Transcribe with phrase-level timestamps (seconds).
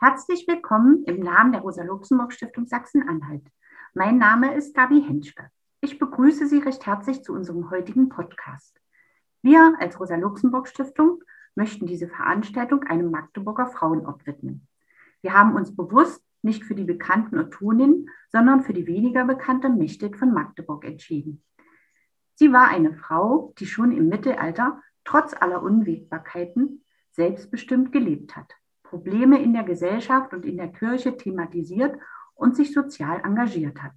[0.00, 3.42] Herzlich willkommen im Namen der Rosa-Luxemburg-Stiftung Sachsen-Anhalt.
[3.94, 5.50] Mein Name ist Gabi Henschke.
[5.80, 8.80] Ich begrüße Sie recht herzlich zu unserem heutigen Podcast.
[9.42, 11.24] Wir als Rosa-Luxemburg-Stiftung
[11.56, 14.68] möchten diese Veranstaltung einem Magdeburger Frauenort widmen.
[15.20, 20.16] Wir haben uns bewusst nicht für die bekannten Ottonin, sondern für die weniger bekannte Mechtet
[20.16, 21.42] von Magdeburg entschieden.
[22.36, 28.54] Sie war eine Frau, die schon im Mittelalter trotz aller Unwägbarkeiten selbstbestimmt gelebt hat.
[28.88, 31.98] Probleme in der Gesellschaft und in der Kirche thematisiert
[32.34, 33.94] und sich sozial engagiert hat.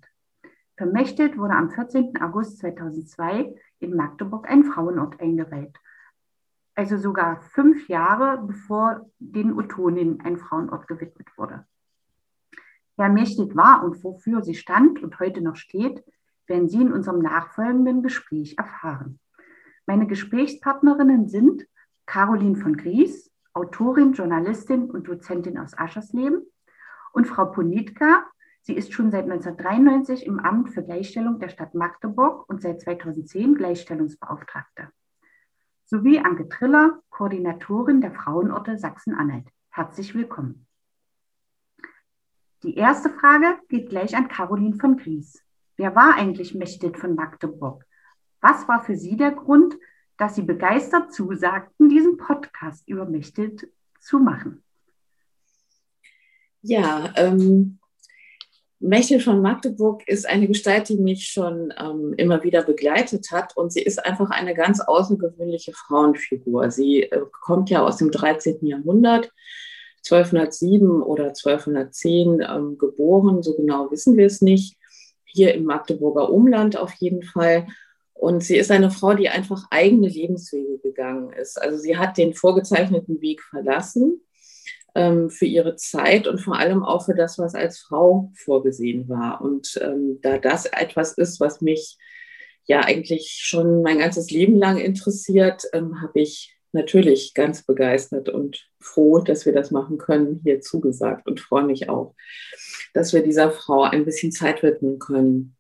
[0.76, 2.22] Vermächtet wurde am 14.
[2.22, 5.78] August 2002 in Magdeburg ein Frauenort eingeweiht.
[6.76, 11.66] Also sogar fünf Jahre bevor den Ottoninnen ein Frauenort gewidmet wurde.
[12.98, 16.04] Wer mächtig war und wofür sie stand und heute noch steht,
[16.48, 19.20] werden Sie in unserem nachfolgenden Gespräch erfahren.
[19.86, 21.66] Meine Gesprächspartnerinnen sind
[22.06, 26.46] Caroline von Gries, Autorin, Journalistin und Dozentin aus Aschersleben.
[27.12, 28.26] Und Frau Ponitka,
[28.62, 33.56] sie ist schon seit 1993 im Amt für Gleichstellung der Stadt Magdeburg und seit 2010
[33.56, 34.90] Gleichstellungsbeauftragte.
[35.86, 39.50] Sowie Anke Triller, Koordinatorin der Frauenorte Sachsen-Anhalt.
[39.70, 40.66] Herzlich willkommen.
[42.64, 45.44] Die erste Frage geht gleich an Caroline von Gries.
[45.76, 47.84] Wer war eigentlich Mechtet von Magdeburg?
[48.40, 49.78] Was war für Sie der Grund,
[50.18, 53.68] dass Sie begeistert zusagten, diesen Podcast über Mechthild
[54.00, 54.64] zu machen.
[56.62, 57.80] Ja, ähm,
[58.82, 63.72] Mechthild von Magdeburg ist eine Gestalt, die mich schon ähm, immer wieder begleitet hat und
[63.72, 66.72] sie ist einfach eine ganz außergewöhnliche Frauenfigur.
[66.72, 68.66] Sie äh, kommt ja aus dem 13.
[68.66, 69.32] Jahrhundert,
[70.04, 74.78] 1207 oder 1210 ähm, geboren, so genau wissen wir es nicht,
[75.26, 77.68] hier im Magdeburger Umland auf jeden Fall
[78.14, 81.62] und sie ist eine Frau, die einfach eigene Lebenswege gegangen ist.
[81.62, 84.22] Also sie hat den vorgezeichneten Weg verlassen
[84.96, 89.42] ähm, für ihre Zeit und vor allem auch für das, was als Frau vorgesehen war.
[89.42, 91.98] Und ähm, da das etwas ist, was mich
[92.66, 98.70] ja eigentlich schon mein ganzes Leben lang interessiert, ähm, habe ich natürlich ganz begeistert und
[98.80, 102.16] froh, dass wir das machen können, hier zugesagt und freue mich auch,
[102.94, 105.58] dass wir dieser Frau ein bisschen Zeit widmen können.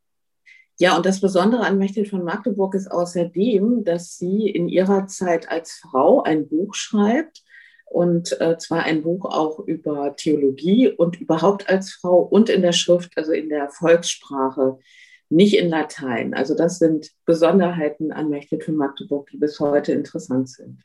[0.81, 5.47] Ja, und das Besondere an Mechthild von Magdeburg ist außerdem, dass sie in ihrer Zeit
[5.47, 7.43] als Frau ein Buch schreibt,
[7.85, 12.71] und äh, zwar ein Buch auch über Theologie und überhaupt als Frau und in der
[12.71, 14.79] Schrift, also in der Volkssprache,
[15.29, 16.33] nicht in Latein.
[16.33, 20.81] Also das sind Besonderheiten an Mechthild von Magdeburg, die bis heute interessant sind.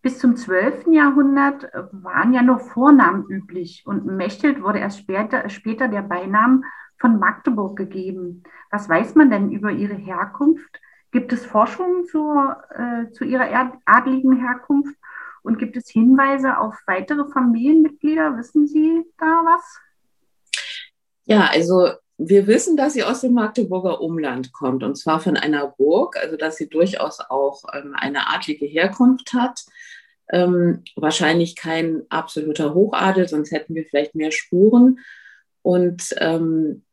[0.00, 0.86] Bis zum 12.
[0.90, 6.64] Jahrhundert waren ja nur Vornamen üblich und Mechthild wurde erst später, später der Beinamen
[6.98, 8.42] von Magdeburg gegeben.
[8.70, 10.80] Was weiß man denn über ihre Herkunft?
[11.12, 14.96] Gibt es Forschungen zur, äh, zu ihrer adligen Herkunft?
[15.42, 18.36] Und gibt es Hinweise auf weitere Familienmitglieder?
[18.36, 19.78] Wissen Sie da was?
[21.24, 25.68] Ja, also wir wissen, dass sie aus dem Magdeburger Umland kommt und zwar von einer
[25.68, 29.64] Burg, also dass sie durchaus auch ähm, eine adlige Herkunft hat.
[30.32, 34.98] Ähm, wahrscheinlich kein absoluter Hochadel, sonst hätten wir vielleicht mehr Spuren.
[35.62, 36.84] Und ähm,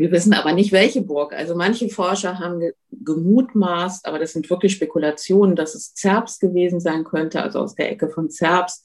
[0.00, 1.34] wir wissen aber nicht, welche Burg.
[1.34, 7.04] Also manche Forscher haben gemutmaßt, aber das sind wirklich Spekulationen, dass es Zerbst gewesen sein
[7.04, 8.82] könnte, also aus der Ecke von Zerbst.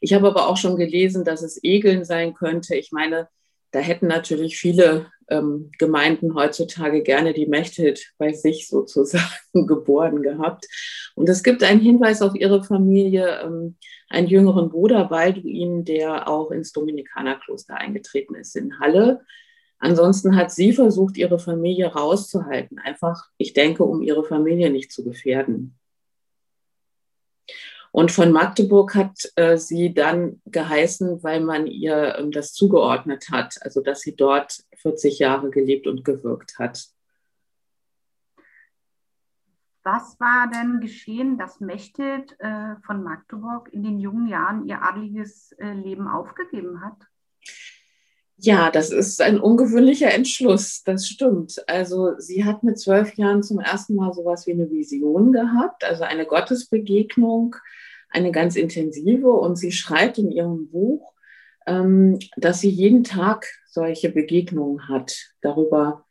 [0.00, 2.74] Ich habe aber auch schon gelesen, dass es Egeln sein könnte.
[2.74, 3.28] Ich meine,
[3.70, 9.24] da hätten natürlich viele ähm, Gemeinden heutzutage gerne die Mechthild bei sich sozusagen
[9.66, 10.66] geboren gehabt.
[11.14, 13.76] Und es gibt einen Hinweis auf ihre Familie, ähm,
[14.10, 19.22] einen jüngeren Bruder, Balduin, der auch ins Dominikanerkloster eingetreten ist in Halle.
[19.78, 22.78] Ansonsten hat sie versucht, ihre Familie rauszuhalten.
[22.78, 25.78] Einfach, ich denke, um ihre Familie nicht zu gefährden.
[27.94, 33.56] Und von Magdeburg hat äh, sie dann geheißen, weil man ihr ähm, das zugeordnet hat,
[33.60, 36.88] also dass sie dort 40 Jahre gelebt und gewirkt hat.
[39.84, 45.52] Was war denn geschehen, dass Mechthild äh, von Magdeburg in den jungen Jahren ihr adliges
[45.58, 46.96] äh, Leben aufgegeben hat?
[48.36, 51.62] Ja, das ist ein ungewöhnlicher Entschluss, das stimmt.
[51.68, 56.02] Also sie hat mit zwölf Jahren zum ersten Mal sowas wie eine Vision gehabt, also
[56.02, 57.54] eine Gottesbegegnung,
[58.10, 59.30] eine ganz intensive.
[59.30, 61.12] Und sie schreibt in ihrem Buch,
[61.66, 65.16] ähm, dass sie jeden Tag solche Begegnungen hat.
[65.40, 66.04] Darüber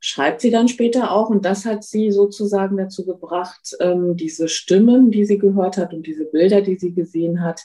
[0.00, 1.28] schreibt sie dann später auch.
[1.28, 6.06] Und das hat sie sozusagen dazu gebracht, ähm, diese Stimmen, die sie gehört hat und
[6.06, 7.60] diese Bilder, die sie gesehen hat,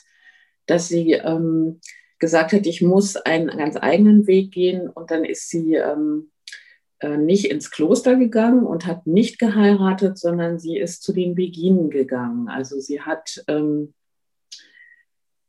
[0.66, 1.80] dass sie ähm,
[2.22, 4.88] gesagt hat, ich muss einen ganz eigenen Weg gehen.
[4.88, 6.30] Und dann ist sie ähm,
[7.00, 11.90] äh, nicht ins Kloster gegangen und hat nicht geheiratet, sondern sie ist zu den Beginen
[11.90, 12.48] gegangen.
[12.48, 13.92] Also sie hat, ähm,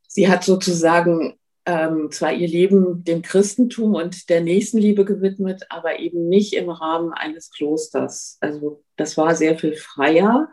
[0.08, 1.36] sie hat sozusagen
[1.68, 7.14] ähm, zwar ihr Leben dem Christentum und der Nächstenliebe gewidmet, aber eben nicht im Rahmen
[7.14, 8.40] eines Klosters.
[8.42, 10.50] Also das war sehr viel freier,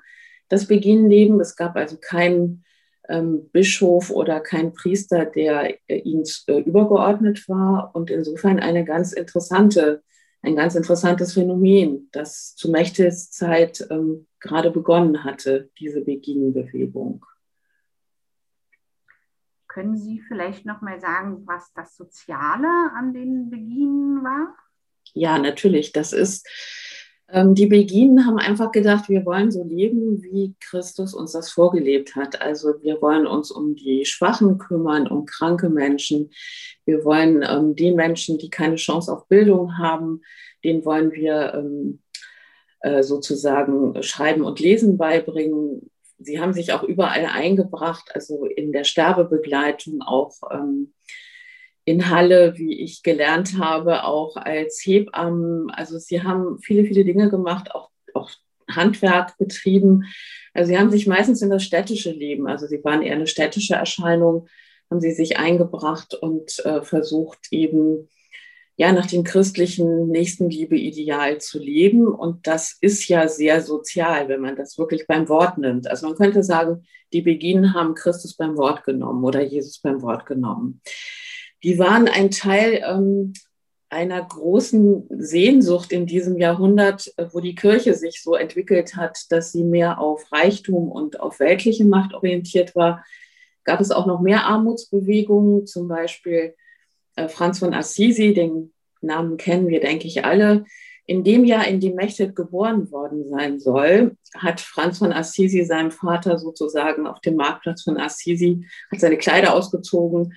[0.51, 1.41] das Beginnenleben.
[1.41, 2.63] Es gab also keinen
[3.53, 10.03] Bischof oder keinen Priester, der äh, ihnen äh, übergeordnet war und insofern eine ganz interessante,
[10.43, 17.25] ein ganz interessantes Phänomen, das zu Mechtels Zeit ähm, gerade begonnen hatte, diese Beginnenbewegung.
[19.69, 24.55] Können Sie vielleicht noch mal sagen, was das Soziale an den Beginen war?
[25.15, 25.93] Ja, natürlich.
[25.93, 26.90] Das ist, ähm,
[27.33, 32.41] die Beginen haben einfach gedacht, wir wollen so leben, wie Christus uns das vorgelebt hat.
[32.41, 36.31] Also wir wollen uns um die Schwachen kümmern, um kranke Menschen.
[36.85, 40.23] Wir wollen ähm, den Menschen, die keine Chance auf Bildung haben,
[40.65, 42.01] denen wollen wir ähm,
[42.81, 45.91] äh, sozusagen Schreiben und Lesen beibringen
[46.21, 50.93] sie haben sich auch überall eingebracht, also in der Sterbebegleitung, auch ähm,
[51.91, 55.71] in Halle, wie ich gelernt habe, auch als Hebammen.
[55.71, 58.31] Also sie haben viele, viele Dinge gemacht, auch, auch
[58.71, 60.05] Handwerk betrieben.
[60.55, 63.75] Also sie haben sich meistens in das städtische Leben, also sie waren eher eine städtische
[63.75, 64.47] Erscheinung,
[64.89, 68.09] haben sie sich eingebracht und äh, versucht eben
[68.77, 72.07] ja, nach dem christlichen Nächstenliebe-Ideal zu leben.
[72.07, 75.91] Und das ist ja sehr sozial, wenn man das wirklich beim Wort nimmt.
[75.91, 80.25] Also man könnte sagen, die Beginen haben Christus beim Wort genommen oder Jesus beim Wort
[80.25, 80.81] genommen.
[81.63, 83.33] Die waren ein Teil ähm,
[83.91, 89.53] einer großen Sehnsucht in diesem Jahrhundert, äh, wo die Kirche sich so entwickelt hat, dass
[89.53, 93.05] sie mehr auf Reichtum und auf weltliche Macht orientiert war.
[93.65, 96.55] Gab es auch noch mehr Armutsbewegungen, zum Beispiel
[97.17, 100.65] äh, Franz von Assisi, den Namen kennen wir, denke ich, alle.
[101.07, 105.91] In dem Jahr, in dem Mechthild geboren worden sein soll, hat Franz von Assisi seinem
[105.91, 110.35] Vater sozusagen auf dem Marktplatz von Assisi, hat seine Kleider ausgezogen,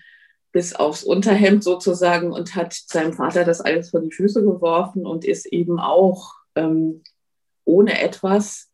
[0.53, 5.25] bis aufs Unterhemd sozusagen und hat seinem Vater das alles vor die Füße geworfen und
[5.25, 7.01] ist eben auch ähm,
[7.65, 8.71] ohne etwas,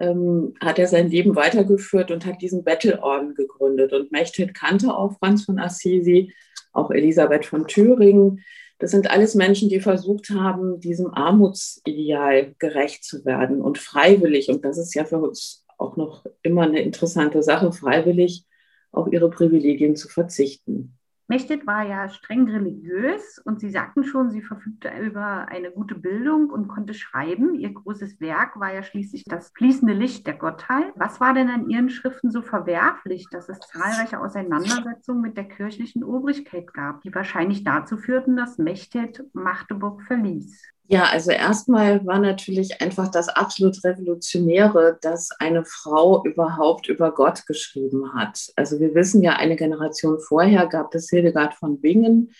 [0.00, 3.92] ähm, hat er sein Leben weitergeführt und hat diesen Bettelorden gegründet.
[3.92, 6.34] Und Mechthild kannte auch Franz von Assisi
[6.72, 8.42] auch Elisabeth von Thüringen.
[8.78, 14.64] Das sind alles Menschen, die versucht haben, diesem Armutsideal gerecht zu werden und freiwillig, und
[14.64, 18.44] das ist ja für uns auch noch immer eine interessante Sache, freiwillig
[18.90, 20.98] auf ihre Privilegien zu verzichten.
[21.32, 26.50] Mechthild war ja streng religiös und Sie sagten schon, sie verfügte über eine gute Bildung
[26.50, 27.54] und konnte schreiben.
[27.54, 30.92] Ihr großes Werk war ja schließlich das fließende Licht der Gottheit.
[30.94, 36.04] Was war denn an Ihren Schriften so verwerflich, dass es zahlreiche Auseinandersetzungen mit der kirchlichen
[36.04, 40.62] Obrigkeit gab, die wahrscheinlich dazu führten, dass Mechthild Magdeburg verließ?
[40.88, 47.46] Ja, also erstmal war natürlich einfach das absolut Revolutionäre, dass eine Frau überhaupt über Gott
[47.46, 48.52] geschrieben hat.
[48.56, 52.32] Also wir wissen ja, eine Generation vorher gab es Hildegard von Bingen.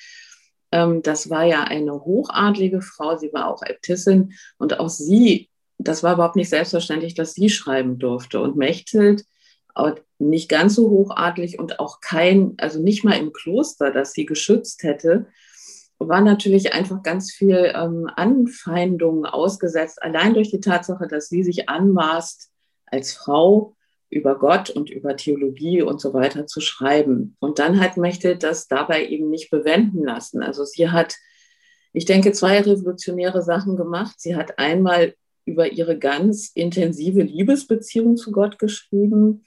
[0.70, 5.48] Ähm, das war ja eine hochadlige Frau, sie war auch Äbtissin und auch sie,
[5.78, 8.40] das war überhaupt nicht selbstverständlich, dass sie schreiben durfte.
[8.40, 9.24] Und Mechthild,
[10.18, 14.82] nicht ganz so hochadlig und auch kein, also nicht mal im Kloster, das sie geschützt
[14.82, 15.26] hätte,
[16.08, 21.68] war natürlich einfach ganz viel ähm, Anfeindungen ausgesetzt, allein durch die Tatsache, dass sie sich
[21.68, 22.50] anmaßt,
[22.86, 23.74] als Frau
[24.10, 27.36] über Gott und über Theologie und so weiter zu schreiben.
[27.40, 30.42] Und dann hat Mechte das dabei eben nicht bewenden lassen.
[30.42, 31.16] Also sie hat,
[31.92, 34.16] ich denke, zwei revolutionäre Sachen gemacht.
[34.18, 39.44] Sie hat einmal über ihre ganz intensive Liebesbeziehung zu Gott geschrieben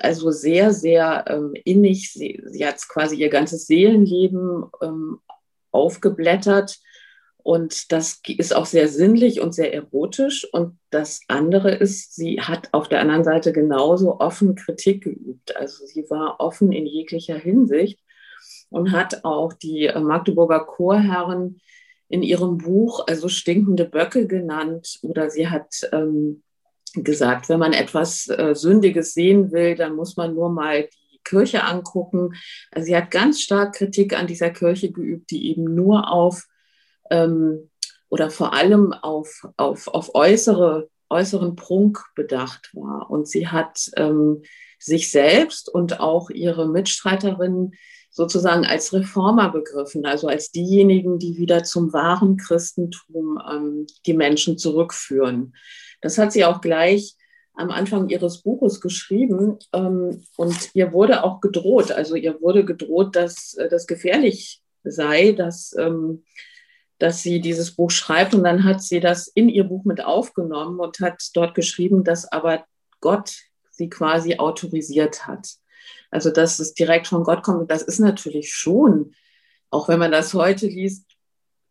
[0.00, 2.12] also sehr, sehr ähm, innig.
[2.12, 5.18] Sie, sie, hat quasi ihr ganzes Seelenleben ähm,
[5.72, 6.78] aufgeblättert.
[7.44, 10.46] Und das ist auch sehr sinnlich und sehr erotisch.
[10.52, 15.56] Und das andere ist, sie hat auf der anderen Seite genauso offen Kritik geübt.
[15.56, 17.98] Also sie war offen in jeglicher Hinsicht
[18.70, 21.60] und hat auch die Magdeburger Chorherren
[22.08, 25.00] in ihrem Buch also stinkende Böcke genannt.
[25.02, 26.42] Oder sie hat ähm,
[26.94, 31.01] gesagt, wenn man etwas äh, Sündiges sehen will, dann muss man nur mal die
[31.32, 32.34] Kirche angucken.
[32.70, 36.46] Also sie hat ganz stark Kritik an dieser Kirche geübt, die eben nur auf
[37.10, 37.70] ähm,
[38.10, 43.10] oder vor allem auf, auf, auf äußere, äußeren Prunk bedacht war.
[43.10, 44.42] Und sie hat ähm,
[44.78, 47.72] sich selbst und auch ihre Mitstreiterinnen
[48.10, 54.58] sozusagen als Reformer begriffen, also als diejenigen, die wieder zum wahren Christentum ähm, die Menschen
[54.58, 55.54] zurückführen.
[56.02, 57.16] Das hat sie auch gleich
[57.54, 63.14] am Anfang ihres Buches geschrieben ähm, und ihr wurde auch gedroht, also ihr wurde gedroht,
[63.14, 66.24] dass äh, das gefährlich sei, dass, ähm,
[66.98, 70.80] dass sie dieses Buch schreibt und dann hat sie das in ihr Buch mit aufgenommen
[70.80, 72.64] und hat dort geschrieben, dass aber
[73.00, 73.34] Gott
[73.70, 75.48] sie quasi autorisiert hat.
[76.10, 79.14] Also, dass es direkt von Gott kommt, das ist natürlich schon,
[79.70, 81.06] auch wenn man das heute liest,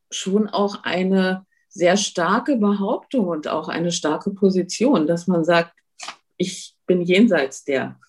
[0.09, 5.73] schon auch eine sehr starke Behauptung und auch eine starke Position, dass man sagt,
[6.37, 7.99] ich bin jenseits der,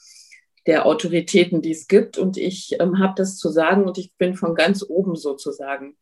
[0.66, 4.34] der Autoritäten, die es gibt und ich ähm, habe das zu sagen und ich bin
[4.34, 5.96] von ganz oben sozusagen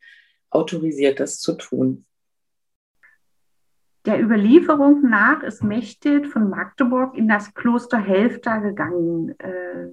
[0.49, 2.05] autorisiert, das zu tun.
[4.05, 9.39] Der Überlieferung nach ist Mechthild von Magdeburg in das Kloster Helfta gegangen.
[9.39, 9.89] Äh,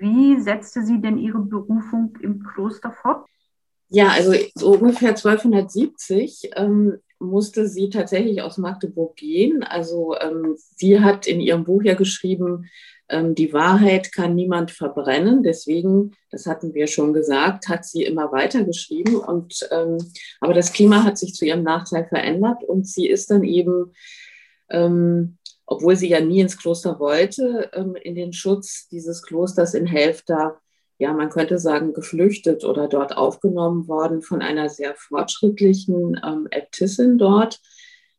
[0.00, 3.28] wie setzte sie denn ihre Berufung im Kloster fort?
[3.94, 9.62] Ja, also so ungefähr 1270 ähm, musste sie tatsächlich aus Magdeburg gehen.
[9.62, 12.70] Also ähm, sie hat in ihrem Buch ja geschrieben,
[13.10, 15.42] ähm, die Wahrheit kann niemand verbrennen.
[15.42, 19.16] Deswegen, das hatten wir schon gesagt, hat sie immer weiter geschrieben.
[19.16, 19.98] Und, ähm,
[20.40, 23.92] aber das Klima hat sich zu ihrem Nachteil verändert und sie ist dann eben,
[24.70, 29.86] ähm, obwohl sie ja nie ins Kloster wollte, ähm, in den Schutz dieses Klosters in
[29.86, 30.61] Helfta,
[31.02, 37.18] ja, man könnte sagen, geflüchtet oder dort aufgenommen worden von einer sehr fortschrittlichen ähm, Äbtissin
[37.18, 37.60] dort,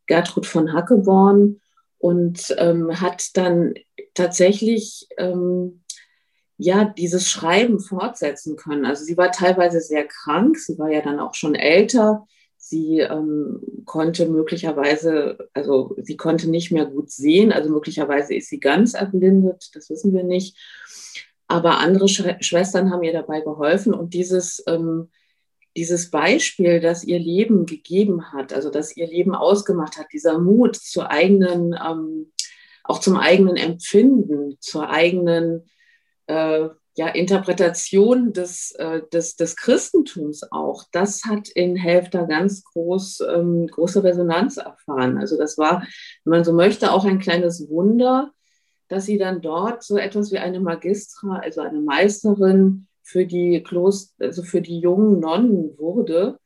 [0.06, 1.62] Gertrud von Hackeborn
[1.98, 3.76] und ähm, hat dann
[4.14, 5.84] tatsächlich ähm,
[6.58, 8.86] ja dieses Schreiben fortsetzen können.
[8.86, 12.28] Also sie war teilweise sehr krank, sie war ja dann auch schon älter.
[12.58, 18.60] Sie ähm, konnte möglicherweise, also sie konnte nicht mehr gut sehen, also möglicherweise ist sie
[18.60, 20.58] ganz erblindet, das wissen wir nicht.
[21.54, 25.10] Aber andere Sch Schwestern haben ihr dabei geholfen und dieses ähm,
[25.76, 30.76] dieses Beispiel, das ihr Leben gegeben hat, also das ihr Leben ausgemacht hat, dieser Mut
[30.76, 32.32] zur eigenen, ähm,
[32.84, 35.68] auch zum eigenen Empfinden, zur eigenen
[36.28, 43.22] äh, ja, Interpretation des, äh, des, des Christentums auch, das hat in Helfter ganz groß,
[43.34, 45.18] ähm, große Resonanz erfahren.
[45.18, 45.88] Also das war,
[46.24, 48.32] wenn man so möchte, auch ein kleines Wunder,
[48.88, 54.26] dass sie dann dort so etwas wie eine Magistra, also eine Meisterin für die Kloster,
[54.26, 56.40] also für die jungen Nonnen wurde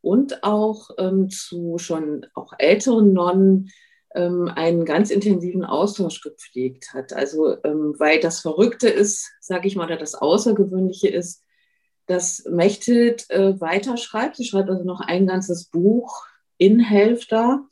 [0.00, 3.70] und auch ähm, zu schon auch älteren Nonnen
[4.14, 7.12] ähm, einen ganz intensiven Austausch gepflegt hat.
[7.12, 11.42] Also ähm, weil das Verrückte ist, sage ich mal, oder das Außergewöhnliche ist,
[12.06, 14.36] dass Mechthild äh, weiter schreibt.
[14.36, 16.24] Sie schreibt also noch ein ganzes Buch
[16.58, 17.66] in Helfter.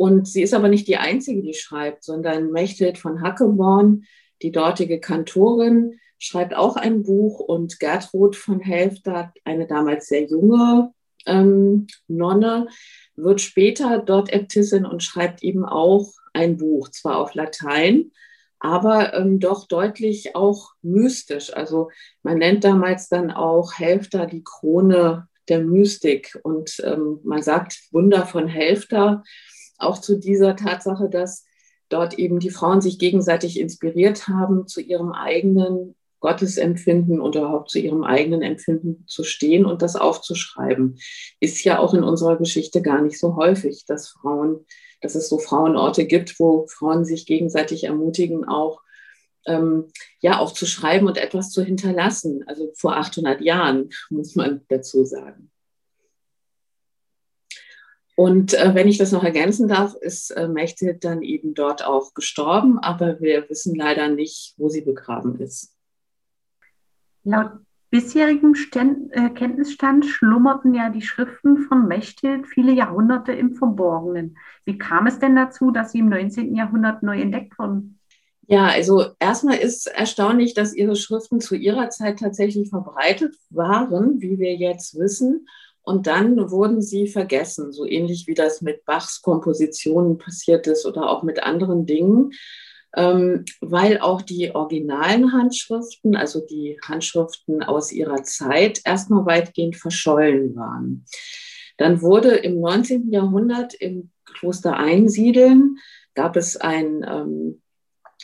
[0.00, 4.06] Und sie ist aber nicht die Einzige, die schreibt, sondern Mechthild von Hackeborn,
[4.40, 10.94] die dortige Kantorin, schreibt auch ein Buch und Gertrud von Helfter, eine damals sehr junge
[11.26, 12.68] ähm, Nonne,
[13.14, 18.10] wird später dort Äbtissin und schreibt eben auch ein Buch, zwar auf Latein,
[18.58, 21.54] aber ähm, doch deutlich auch mystisch.
[21.54, 21.90] Also
[22.22, 28.24] man nennt damals dann auch Helfter die Krone der Mystik und ähm, man sagt Wunder
[28.24, 29.24] von Helfter
[29.80, 31.44] auch zu dieser Tatsache, dass
[31.88, 37.78] dort eben die Frauen sich gegenseitig inspiriert haben zu ihrem eigenen Gottesempfinden und überhaupt zu
[37.78, 40.98] ihrem eigenen Empfinden zu stehen und das aufzuschreiben.
[41.40, 44.66] Ist ja auch in unserer Geschichte gar nicht so häufig, dass Frauen,
[45.00, 48.82] dass es so Frauenorte gibt, wo Frauen sich gegenseitig ermutigen, auch
[49.46, 49.86] ähm,
[50.20, 52.44] ja auch zu schreiben und etwas zu hinterlassen.
[52.46, 55.50] Also vor 800 Jahren muss man dazu sagen.
[58.20, 62.12] Und äh, wenn ich das noch ergänzen darf, ist äh, Mechthild dann eben dort auch
[62.12, 65.74] gestorben, aber wir wissen leider nicht, wo sie begraben ist.
[67.24, 67.52] Laut
[67.88, 74.36] bisherigem Ständ, äh, Kenntnisstand schlummerten ja die Schriften von Mechthild viele Jahrhunderte im Verborgenen.
[74.66, 76.54] Wie kam es denn dazu, dass sie im 19.
[76.54, 77.98] Jahrhundert neu entdeckt wurden?
[78.46, 84.38] Ja, also erstmal ist erstaunlich, dass ihre Schriften zu ihrer Zeit tatsächlich verbreitet waren, wie
[84.38, 85.46] wir jetzt wissen.
[85.82, 91.08] Und dann wurden sie vergessen, so ähnlich wie das mit Bachs Kompositionen passiert ist oder
[91.08, 92.32] auch mit anderen Dingen
[92.96, 100.56] ähm, weil auch die originalen Handschriften, also die Handschriften aus ihrer Zeit, erstmal weitgehend verschollen
[100.56, 101.04] waren.
[101.76, 103.10] Dann wurde im 19.
[103.12, 105.76] Jahrhundert im Kloster Einsiedeln,
[106.14, 107.62] gab es ein, ähm,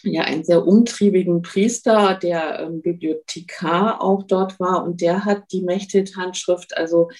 [0.02, 5.62] ja, einen sehr umtriebigen Priester, der ähm, Bibliothekar auch dort war und der hat die
[5.62, 7.10] Mechthild-Handschrift also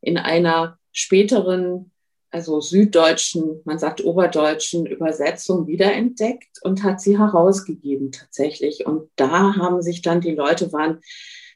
[0.00, 1.90] in einer späteren
[2.30, 8.84] also süddeutschen, man sagt oberdeutschen Übersetzung wiederentdeckt und hat sie herausgegeben tatsächlich.
[8.84, 11.00] Und da haben sich dann die Leute waren,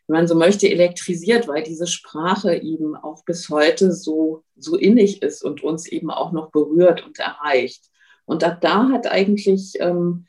[0.06, 5.22] wenn man so möchte, elektrisiert, weil diese Sprache eben auch bis heute so, so innig
[5.22, 7.84] ist und uns eben auch noch berührt und erreicht.
[8.24, 10.26] Und ab da hat eigentlich ähm,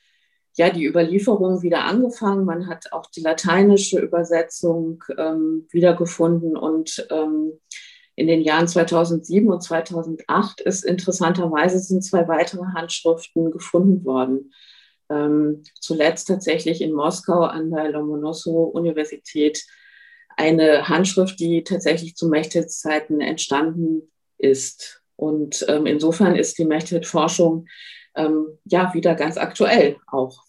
[0.58, 2.46] ja die Überlieferung wieder angefangen.
[2.46, 7.53] Man hat auch die lateinische Übersetzung ähm, wiedergefunden und ähm,
[8.15, 14.53] in den Jahren 2007 und 2008 ist interessanterweise sind zwei weitere Handschriften gefunden worden.
[15.10, 19.65] ähm, zuletzt tatsächlich in Moskau an der Lomonossow-Universität
[20.38, 25.01] eine Handschrift, die tatsächlich zu Mechthild-Zeiten entstanden ist.
[25.15, 27.67] Und ähm, insofern ist die Mechthild-Forschung
[28.15, 30.43] ähm, ja wieder ganz aktuell auch.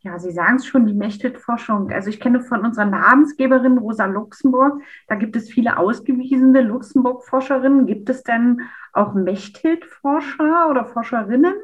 [0.00, 1.90] Ja, Sie sagen es schon, die Mechthild-Forschung.
[1.90, 7.86] Also ich kenne von unserer Namensgeberin Rosa Luxemburg, da gibt es viele ausgewiesene Luxemburg-Forscherinnen.
[7.86, 8.60] Gibt es denn
[8.92, 11.54] auch Mechthild-Forscher oder Forscherinnen?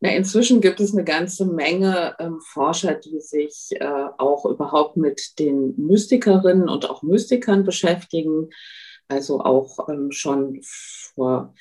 [0.00, 3.84] Na, inzwischen gibt es eine ganze Menge ähm, Forscher, die sich äh,
[4.18, 8.50] auch überhaupt mit den Mystikerinnen und auch Mystikern beschäftigen.
[9.06, 11.54] Also auch ähm, schon vor,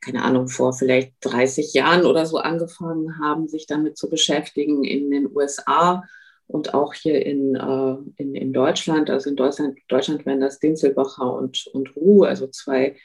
[0.00, 5.10] keine Ahnung, vor vielleicht 30 Jahren oder so angefangen haben, sich damit zu beschäftigen in
[5.10, 6.04] den USA
[6.46, 9.10] und auch hier in, äh, in, in Deutschland.
[9.10, 12.96] Also in Deutschland, Deutschland wären das Dinzelbacher und, und Ruh, also zwei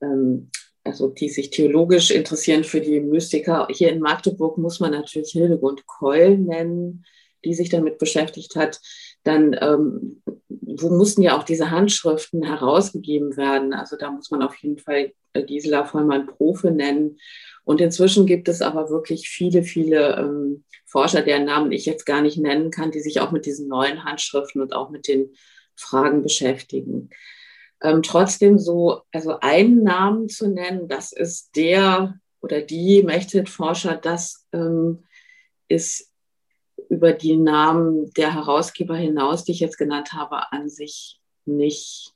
[0.00, 0.50] ähm,
[0.88, 3.68] also die sich theologisch interessieren für die Mystiker.
[3.70, 7.04] Hier in Magdeburg muss man natürlich Hildegund Keul nennen,
[7.44, 8.80] die sich damit beschäftigt hat.
[9.22, 10.22] Dann, ähm,
[10.80, 13.72] wo mussten ja auch diese Handschriften herausgegeben werden?
[13.72, 17.18] Also da muss man auf jeden Fall äh, Gisela Vollmann-Profe nennen.
[17.64, 22.22] Und inzwischen gibt es aber wirklich viele, viele ähm, Forscher, deren Namen ich jetzt gar
[22.22, 25.34] nicht nennen kann, die sich auch mit diesen neuen Handschriften und auch mit den
[25.76, 27.10] Fragen beschäftigen
[27.82, 34.46] ähm, trotzdem so, also einen Namen zu nennen, das ist der oder die Mechthild-Forscher, das
[34.52, 35.04] ähm,
[35.68, 36.07] ist
[36.88, 42.14] über die Namen der Herausgeber hinaus, die ich jetzt genannt habe, an sich nicht,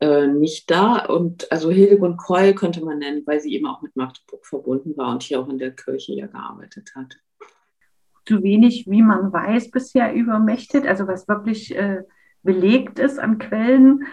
[0.00, 1.04] äh, nicht da.
[1.06, 5.12] Und also Hildegund Keul könnte man nennen, weil sie eben auch mit Magdeburg verbunden war
[5.12, 7.16] und hier auch in der Kirche ja gearbeitet hat.
[8.28, 12.02] So wenig, wie man weiß bisher über Mechthild, also was wirklich äh,
[12.42, 14.04] belegt ist an Quellen,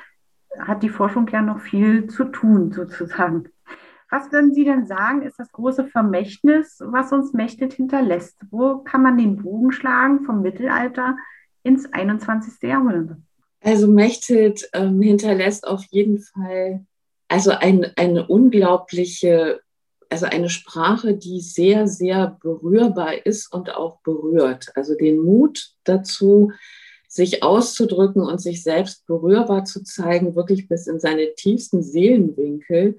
[0.58, 3.50] hat die Forschung ja noch viel zu tun, sozusagen.
[4.10, 8.38] Was würden Sie denn sagen, ist das große Vermächtnis, was uns Mechthild hinterlässt?
[8.50, 11.16] Wo kann man den Bogen schlagen vom Mittelalter
[11.64, 12.54] ins 21.
[12.64, 13.18] Jahrhundert?
[13.62, 16.86] Also Mechthild ähm, hinterlässt auf jeden Fall
[17.30, 19.62] also ein, eine unglaubliche,
[20.10, 24.72] also eine Sprache, die sehr, sehr berührbar ist und auch berührt.
[24.76, 26.52] Also den Mut dazu,
[27.08, 32.98] sich auszudrücken und sich selbst berührbar zu zeigen, wirklich bis in seine tiefsten Seelenwinkel,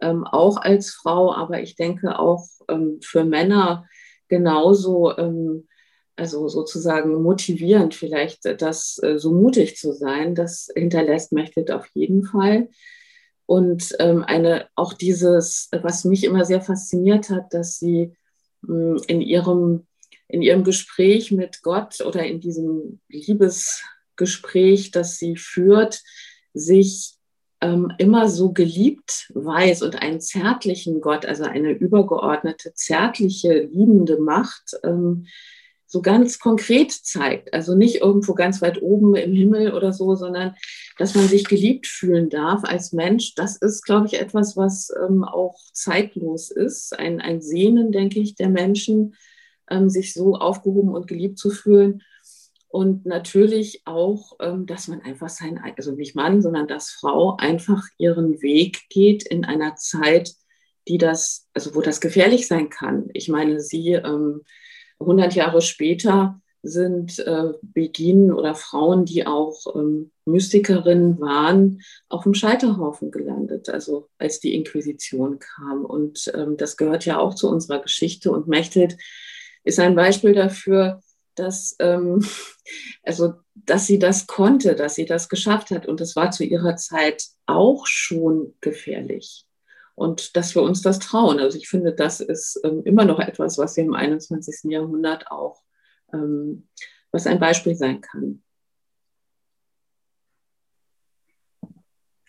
[0.00, 3.86] ähm, auch als Frau, aber ich denke auch ähm, für Männer
[4.28, 5.68] genauso, ähm,
[6.16, 12.24] also sozusagen motivierend vielleicht, das äh, so mutig zu sein, das hinterlässt Mechthild auf jeden
[12.24, 12.68] Fall.
[13.46, 18.14] Und ähm, eine, auch dieses, was mich immer sehr fasziniert hat, dass sie
[18.62, 19.86] mh, hm, in ihrem
[20.30, 26.02] in ihrem Gespräch mit Gott oder in diesem Liebesgespräch, das sie führt,
[26.54, 27.14] sich
[27.60, 34.76] ähm, immer so geliebt weiß und einen zärtlichen Gott, also eine übergeordnete, zärtliche, liebende Macht,
[34.82, 35.26] ähm,
[35.90, 37.52] so ganz konkret zeigt.
[37.52, 40.54] Also nicht irgendwo ganz weit oben im Himmel oder so, sondern
[40.98, 43.34] dass man sich geliebt fühlen darf als Mensch.
[43.34, 46.96] Das ist, glaube ich, etwas, was ähm, auch zeitlos ist.
[46.96, 49.16] Ein, ein Sehnen, denke ich, der Menschen
[49.68, 52.02] ähm, sich so aufgehoben und geliebt zu fühlen.
[52.70, 57.82] Und natürlich auch, ähm, dass man einfach sein, also nicht Mann, sondern dass Frau einfach
[57.98, 60.34] ihren Weg geht in einer Zeit,
[60.86, 63.08] die das, also wo das gefährlich sein kann.
[63.12, 64.42] Ich meine, sie ähm,
[65.00, 72.34] 100 Jahre später sind äh, Beginen oder Frauen, die auch ähm, Mystikerinnen waren, auf dem
[72.34, 75.84] Scheiterhaufen gelandet, also als die Inquisition kam.
[75.84, 78.30] Und ähm, das gehört ja auch zu unserer Geschichte.
[78.30, 78.96] Und Mechthild
[79.64, 81.02] ist ein Beispiel dafür,
[81.34, 82.24] dass, ähm,
[83.02, 85.86] also, dass sie das konnte, dass sie das geschafft hat.
[85.86, 89.46] Und das war zu ihrer Zeit auch schon gefährlich.
[89.94, 91.40] Und dass wir uns das trauen.
[91.40, 94.70] Also ich finde, das ist ähm, immer noch etwas, was wir im 21.
[94.70, 95.62] Jahrhundert auch,
[96.12, 96.68] ähm,
[97.12, 98.42] was ein Beispiel sein kann.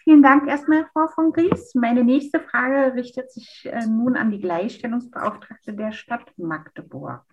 [0.04, 1.74] Vielen Dank erstmal, Frau von Gries.
[1.76, 7.24] Meine nächste Frage richtet sich äh, nun an die Gleichstellungsbeauftragte der Stadt Magdeburg.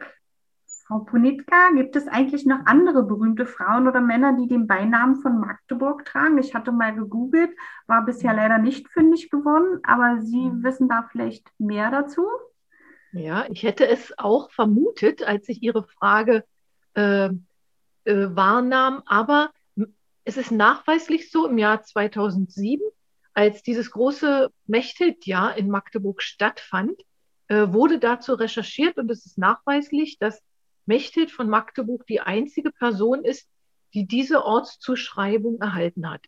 [0.89, 5.39] Frau Ponitka, gibt es eigentlich noch andere berühmte Frauen oder Männer, die den Beinamen von
[5.39, 6.39] Magdeburg tragen?
[6.39, 7.51] Ich hatte mal gegoogelt,
[7.87, 12.27] war bisher leider nicht fündig geworden, aber Sie wissen da vielleicht mehr dazu?
[13.13, 16.45] Ja, ich hätte es auch vermutet, als ich Ihre Frage
[16.95, 17.31] äh, äh,
[18.07, 19.51] wahrnahm, aber
[20.25, 22.83] es ist nachweislich so, im Jahr 2007,
[23.35, 26.99] als dieses große Mechthild-Jahr in Magdeburg stattfand,
[27.49, 30.43] äh, wurde dazu recherchiert und es ist nachweislich, dass
[30.89, 33.49] Mechthild von Magdeburg die einzige Person ist,
[33.95, 36.27] die diese Ortszuschreibung erhalten hat.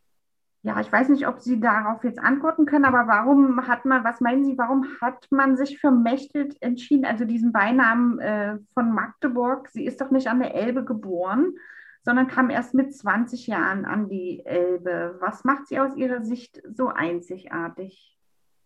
[0.62, 4.20] Ja, ich weiß nicht, ob Sie darauf jetzt antworten können, aber warum hat man, was
[4.20, 9.68] meinen Sie, warum hat man sich für Mechthild entschieden, also diesen Beinamen äh, von Magdeburg?
[9.68, 11.54] Sie ist doch nicht an der Elbe geboren,
[12.02, 15.16] sondern kam erst mit 20 Jahren an die Elbe.
[15.20, 18.18] Was macht sie aus Ihrer Sicht so einzigartig?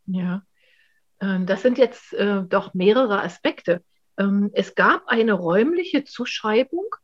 [0.07, 0.43] Ja,
[1.21, 3.85] äh, das sind jetzt äh, doch mehrere Aspekte.
[4.19, 6.95] Ähm, es gab eine räumliche Zuschreibung,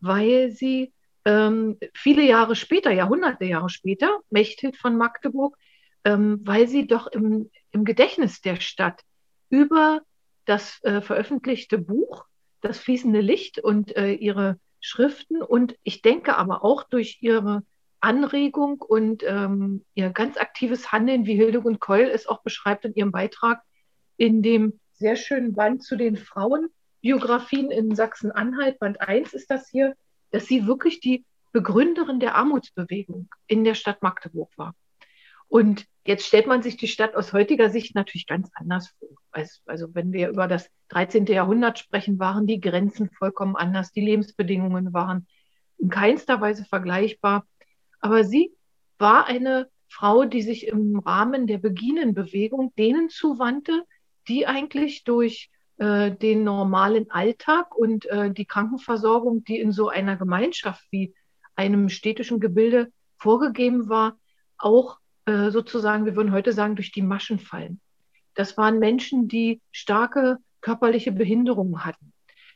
[0.00, 0.92] weil sie
[1.24, 5.56] ähm, viele Jahre später, Jahrhunderte Jahre später, Mechthild von Magdeburg,
[6.04, 9.02] ähm, weil sie doch im, im Gedächtnis der Stadt
[9.50, 10.00] über
[10.44, 12.24] das äh, veröffentlichte Buch,
[12.60, 17.62] das fließende Licht und äh, ihre Schriften und ich denke aber auch durch ihre
[18.00, 23.10] Anregung und ähm, ihr ganz aktives Handeln, wie Hildegund Keul es auch beschreibt in ihrem
[23.12, 23.60] Beitrag
[24.16, 29.94] in dem sehr schönen Band zu den Frauenbiografien in Sachsen-Anhalt, Band 1 ist das hier,
[30.30, 34.74] dass sie wirklich die Begründerin der Armutsbewegung in der Stadt Magdeburg war.
[35.48, 39.08] Und jetzt stellt man sich die Stadt aus heutiger Sicht natürlich ganz anders vor.
[39.30, 41.26] Also, also wenn wir über das 13.
[41.26, 45.26] Jahrhundert sprechen, waren die Grenzen vollkommen anders, die Lebensbedingungen waren
[45.78, 47.46] in keinster Weise vergleichbar.
[48.00, 48.52] Aber sie
[48.98, 53.84] war eine Frau, die sich im Rahmen der Beginenbewegung denen zuwandte,
[54.28, 60.16] die eigentlich durch äh, den normalen Alltag und äh, die Krankenversorgung, die in so einer
[60.16, 61.14] Gemeinschaft wie
[61.56, 64.18] einem städtischen Gebilde vorgegeben war,
[64.58, 67.80] auch äh, sozusagen, wir würden heute sagen, durch die Maschen fallen.
[68.34, 72.12] Das waren Menschen, die starke körperliche Behinderungen hatten.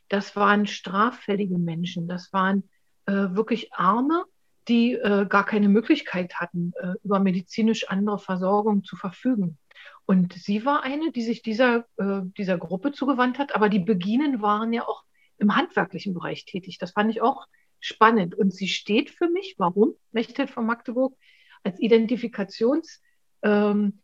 [0.09, 2.07] Das waren straffällige Menschen.
[2.07, 2.69] Das waren
[3.05, 4.25] äh, wirklich Arme,
[4.67, 9.57] die äh, gar keine Möglichkeit hatten, äh, über medizinisch andere Versorgung zu verfügen.
[10.05, 14.41] Und sie war eine, die sich dieser, äh, dieser Gruppe zugewandt hat, aber die Beginen
[14.41, 15.03] waren ja auch
[15.37, 16.77] im handwerklichen Bereich tätig.
[16.77, 17.47] Das fand ich auch
[17.79, 18.35] spannend.
[18.35, 21.15] Und sie steht für mich, warum Mechthild von Magdeburg,
[21.63, 23.01] als Identifikationsfigur
[23.43, 24.01] ähm,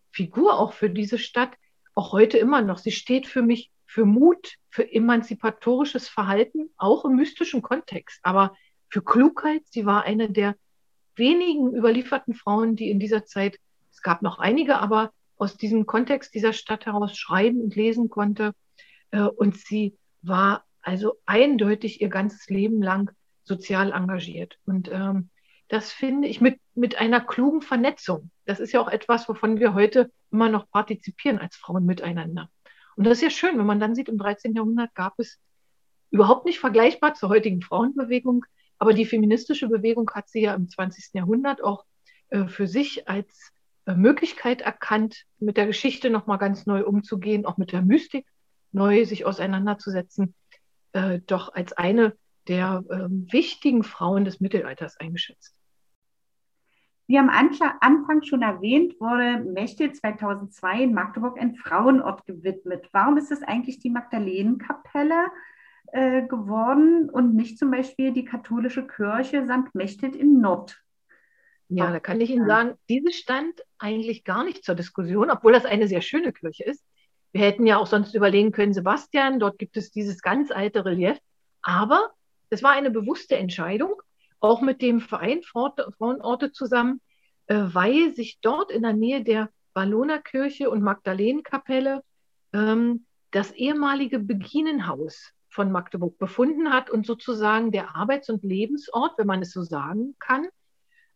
[0.50, 1.52] auch für diese Stadt,
[1.94, 2.78] auch heute immer noch.
[2.78, 8.56] Sie steht für mich für Mut, für emanzipatorisches Verhalten, auch im mystischen Kontext, aber
[8.90, 9.64] für Klugheit.
[9.66, 10.56] Sie war eine der
[11.16, 13.60] wenigen überlieferten Frauen, die in dieser Zeit,
[13.92, 18.54] es gab noch einige, aber aus diesem Kontext dieser Stadt heraus schreiben und lesen konnte.
[19.12, 23.12] Äh, und sie war also eindeutig ihr ganzes Leben lang
[23.44, 24.60] sozial engagiert.
[24.66, 25.30] Und ähm,
[25.70, 28.32] das finde ich mit, mit einer klugen Vernetzung.
[28.46, 32.50] Das ist ja auch etwas, wovon wir heute immer noch partizipieren als Frauen miteinander.
[32.96, 34.56] Und das ist ja schön, wenn man dann sieht, im 13.
[34.56, 35.40] Jahrhundert gab es
[36.12, 38.46] überhaupt nicht vergleichbar zur heutigen Frauenbewegung,
[38.78, 41.14] aber die feministische Bewegung hat sie ja im 20.
[41.14, 41.86] Jahrhundert auch
[42.30, 43.54] äh, für sich als
[43.96, 48.26] Möglichkeit erkannt, mit der Geschichte nochmal ganz neu umzugehen, auch mit der Mystik
[48.72, 50.36] neu sich auseinanderzusetzen,
[50.94, 52.16] äh, doch als eine
[52.48, 55.56] der äh, wichtigen Frauen des Mittelalters eingeschätzt.
[57.08, 62.88] Wie am Anfang schon erwähnt, wurde Mechthild 2002 in Magdeburg ein Frauenort gewidmet.
[62.92, 65.26] Warum ist es eigentlich die Magdalenenkapelle
[65.88, 69.74] äh, geworden und nicht zum Beispiel die katholische Kirche St.
[69.74, 70.80] Mechthild in Nord?
[71.70, 75.66] Ja, da kann ich Ihnen sagen, diese stand eigentlich gar nicht zur Diskussion, obwohl das
[75.66, 76.84] eine sehr schöne Kirche ist.
[77.32, 81.18] Wir hätten ja auch sonst überlegen können, Sebastian, dort gibt es dieses ganz alte Relief.
[81.62, 82.10] Aber
[82.50, 84.02] es war eine bewusste Entscheidung,
[84.40, 87.02] auch mit dem Verein Frauenorte zusammen,
[87.46, 92.04] äh, weil sich dort in der Nähe der Walloner Kirche und Magdalenenkapelle
[92.54, 99.28] ähm, das ehemalige Beginenhaus von Magdeburg befunden hat und sozusagen der Arbeits- und Lebensort, wenn
[99.28, 100.48] man es so sagen kann,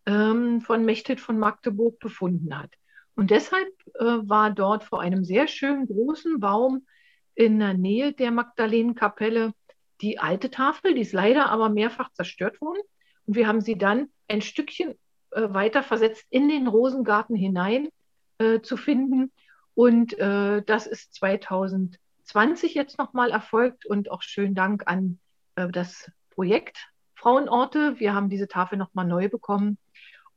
[0.06, 2.72] ähm, von Mechthild von Magdeburg befunden hat.
[3.16, 6.86] Und deshalb äh, war dort vor einem sehr schönen großen Baum
[7.36, 9.54] in der Nähe der Magdalenenkapelle
[10.02, 12.82] die alte Tafel, die ist leider aber mehrfach zerstört worden.
[13.26, 14.96] Und wir haben sie dann ein Stückchen
[15.32, 17.89] äh, weiter versetzt in den Rosengarten hinein
[18.39, 19.32] äh, zu finden.
[19.76, 25.20] Und äh, das ist 2020 jetzt nochmal erfolgt und auch schönen Dank an
[25.56, 28.00] äh, das Projekt Frauenorte.
[28.00, 29.78] Wir haben diese Tafel nochmal neu bekommen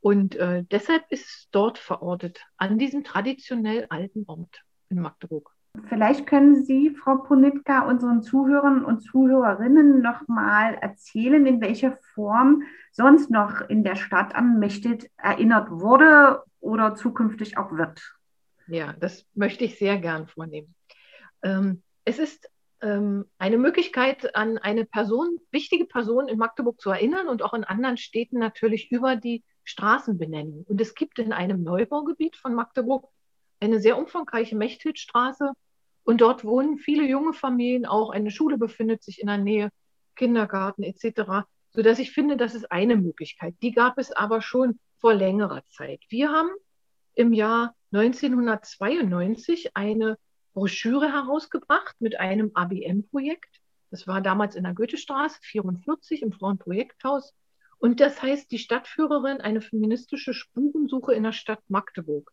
[0.07, 5.51] und äh, deshalb ist es dort verortet, an diesem traditionell alten Ort in Magdeburg.
[5.89, 12.63] Vielleicht können Sie, Frau Ponitka, unseren Zuhörern und Zuhörerinnen noch mal erzählen, in welcher Form
[12.93, 18.01] sonst noch in der Stadt an Mechthild erinnert wurde oder zukünftig auch wird.
[18.67, 20.73] Ja, das möchte ich sehr gern vornehmen.
[21.43, 27.27] Ähm, es ist ähm, eine Möglichkeit, an eine Person, wichtige Person in Magdeburg zu erinnern
[27.27, 30.63] und auch in anderen Städten natürlich über die Straßen benennen.
[30.67, 33.09] Und es gibt in einem Neubaugebiet von Magdeburg
[33.59, 35.51] eine sehr umfangreiche Mechthildstraße.
[36.03, 38.11] Und dort wohnen viele junge Familien auch.
[38.11, 39.69] Eine Schule befindet sich in der Nähe,
[40.15, 41.45] Kindergarten etc.
[41.71, 43.55] Sodass ich finde, das ist eine Möglichkeit.
[43.61, 46.01] Die gab es aber schon vor längerer Zeit.
[46.09, 46.49] Wir haben
[47.13, 50.17] im Jahr 1992 eine
[50.53, 53.59] Broschüre herausgebracht mit einem ABM-Projekt.
[53.91, 57.33] Das war damals in der Goethestraße 44 im Frauenprojekthaus.
[57.79, 62.31] Und das heißt, die Stadtführerin, eine feministische Spurensuche in der Stadt Magdeburg.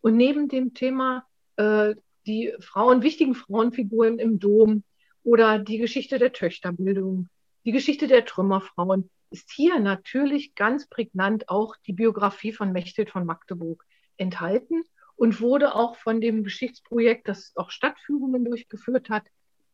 [0.00, 1.26] Und neben dem Thema
[1.56, 1.94] äh,
[2.26, 4.84] die Frauen, wichtigen Frauenfiguren im Dom
[5.22, 7.28] oder die Geschichte der Töchterbildung,
[7.64, 13.24] die Geschichte der Trümmerfrauen, ist hier natürlich ganz prägnant auch die Biografie von Mechthild von
[13.24, 13.84] Magdeburg
[14.16, 14.82] enthalten
[15.16, 19.24] und wurde auch von dem Geschichtsprojekt, das auch Stadtführungen durchgeführt hat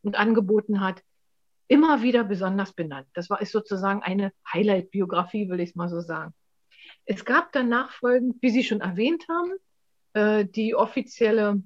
[0.02, 1.02] und angeboten hat,
[1.68, 3.06] immer wieder besonders benannt.
[3.14, 6.34] Das war ist sozusagen eine Highlight-Biografie, will ich mal so sagen.
[7.04, 9.52] Es gab dann nachfolgend, wie Sie schon erwähnt haben,
[10.14, 11.62] äh, die offizielle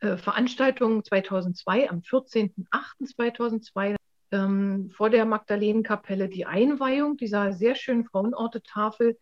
[0.00, 3.96] äh, Veranstaltung 2002 am 14.08.2002
[4.32, 9.18] ähm, vor der Magdalenenkapelle die Einweihung dieser sehr schönen Frauenortetafel,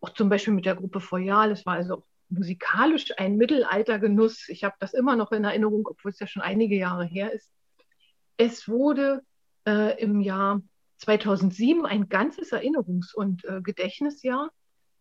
[0.00, 1.50] auch zum Beispiel mit der Gruppe Foyal.
[1.50, 4.48] Es war also musikalisch ein Mittelaltergenuss.
[4.48, 7.50] Ich habe das immer noch in Erinnerung, obwohl es ja schon einige Jahre her ist.
[8.38, 9.22] Es wurde
[9.66, 10.62] äh, im Jahr
[10.98, 14.50] 2007 ein ganzes Erinnerungs- und äh, Gedächtnisjahr,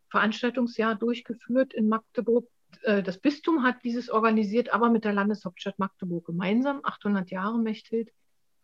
[0.09, 2.47] Veranstaltungsjahr durchgeführt in Magdeburg.
[2.81, 8.11] Äh, das Bistum hat dieses organisiert, aber mit der Landeshauptstadt Magdeburg gemeinsam, 800 Jahre Mechthild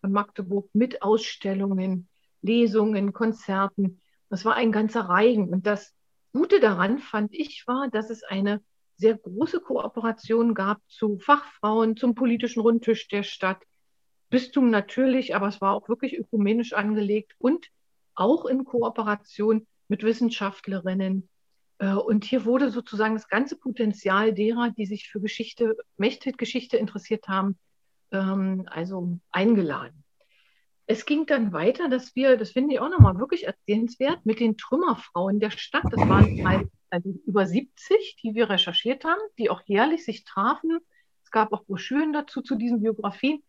[0.01, 2.09] von Magdeburg mit Ausstellungen,
[2.41, 4.01] Lesungen, Konzerten.
[4.29, 5.49] Das war ein ganzer Reigen.
[5.49, 5.93] Und das
[6.33, 8.63] Gute daran fand ich war, dass es eine
[8.97, 13.61] sehr große Kooperation gab zu Fachfrauen, zum politischen Rundtisch der Stadt,
[14.33, 17.67] Bistum natürlich, aber es war auch wirklich ökumenisch angelegt und
[18.15, 21.29] auch in Kooperation mit Wissenschaftlerinnen.
[21.77, 27.27] Äh, und hier wurde sozusagen das ganze Potenzial derer, die sich für Geschichte, Mechthild-Geschichte interessiert
[27.27, 27.59] haben,
[28.09, 30.03] ähm, also eingeladen.
[30.87, 34.57] Es ging dann weiter, dass wir, das finde ich auch nochmal wirklich erzählenswert, mit den
[34.57, 40.03] Trümmerfrauen der Stadt, das waren also über 70, die wir recherchiert haben, die auch jährlich
[40.03, 40.79] sich trafen.
[41.23, 43.43] Es gab auch Broschüren dazu, zu diesen Biografien.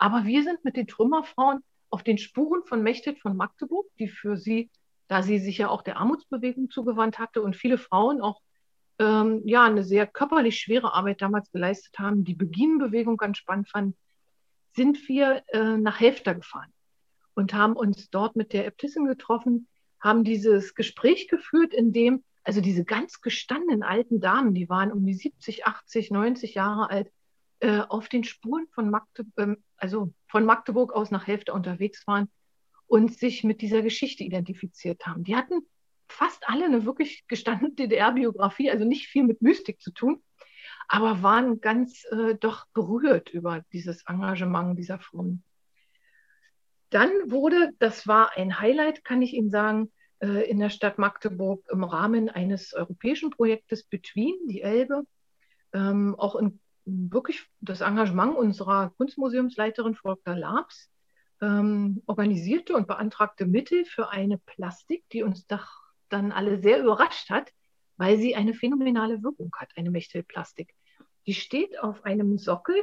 [0.00, 1.60] Aber wir sind mit den Trümmerfrauen
[1.90, 4.70] auf den Spuren von Mechthild von Magdeburg, die für sie,
[5.08, 8.40] da sie sich ja auch der Armutsbewegung zugewandt hatte und viele Frauen auch
[8.98, 13.94] ähm, ja, eine sehr körperlich schwere Arbeit damals geleistet haben, die Beginenbewegung ganz spannend fanden,
[14.74, 16.72] sind wir äh, nach Helfter gefahren
[17.34, 19.68] und haben uns dort mit der Äbtissin getroffen,
[20.00, 25.04] haben dieses Gespräch geführt, in dem also diese ganz gestandenen alten Damen, die waren um
[25.04, 27.12] die 70, 80, 90 Jahre alt,
[27.60, 32.28] äh, auf den Spuren von, Magde äh, also von Magdeburg aus nach Helfter unterwegs waren
[32.86, 35.24] und sich mit dieser Geschichte identifiziert haben.
[35.24, 35.60] Die hatten
[36.08, 40.22] fast alle eine wirklich gestandene DDR-Biografie, also nicht viel mit Mystik zu tun,
[40.88, 45.44] aber waren ganz äh, doch berührt über dieses Engagement dieser Frauen.
[46.90, 51.64] Dann wurde, das war ein Highlight, kann ich Ihnen sagen, äh, in der Stadt Magdeburg
[51.70, 55.04] im Rahmen eines europäischen Projektes Between, die Elbe,
[55.72, 56.58] ähm, auch in
[57.10, 60.90] wirklich das Engagement unserer Kunstmuseumsleiterin Volker Labs,
[61.40, 65.68] ähm, organisierte und beantragte Mittel für eine Plastik, die uns doch
[66.08, 67.52] dann alle sehr überrascht hat,
[67.96, 70.74] weil sie eine phänomenale Wirkung hat, eine Mechthild-Plastik.
[71.26, 72.76] Die steht auf einem Sockel.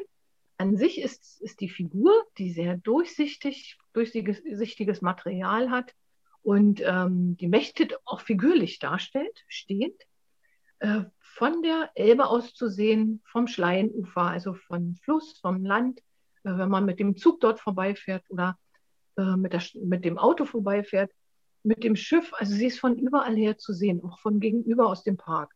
[0.57, 5.93] An sich ist, ist die Figur, die sehr durchsichtig, durchsichtiges Material hat
[6.41, 10.01] und ähm, die Mechthild auch figürlich darstellt, stehend.
[10.79, 15.99] Äh, von der Elbe aus zu sehen, vom Schleienufer, also vom Fluss, vom Land,
[16.43, 18.57] äh, wenn man mit dem Zug dort vorbeifährt oder
[19.17, 21.11] äh, mit, der, mit dem Auto vorbeifährt,
[21.63, 22.33] mit dem Schiff.
[22.33, 25.53] Also sie ist von überall her zu sehen, auch von gegenüber aus dem Park.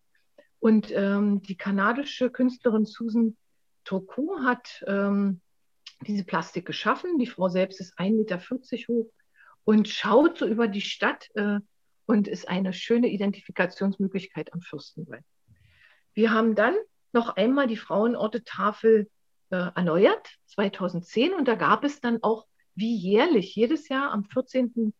[0.60, 3.36] Und ähm, die kanadische Künstlerin Susan
[3.84, 5.41] Turcot hat ähm,
[6.05, 7.17] diese Plastik geschaffen.
[7.17, 8.39] Die Frau selbst ist 1,40 Meter
[8.88, 9.12] hoch
[9.63, 11.60] und schaut so über die Stadt äh,
[12.12, 15.24] und ist eine schöne Identifikationsmöglichkeit am Fürstenwald.
[16.13, 16.76] Wir haben dann
[17.13, 19.10] noch einmal die Frauenorte-Tafel
[19.50, 24.91] äh, erneuert, 2010, und da gab es dann auch wie jährlich jedes Jahr am 14.08.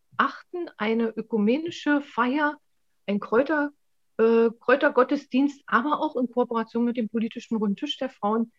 [0.78, 2.56] eine ökumenische Feier,
[3.06, 3.72] ein Kräuter,
[4.16, 8.52] äh, Kräutergottesdienst, aber auch in Kooperation mit dem politischen Rundtisch der Frauen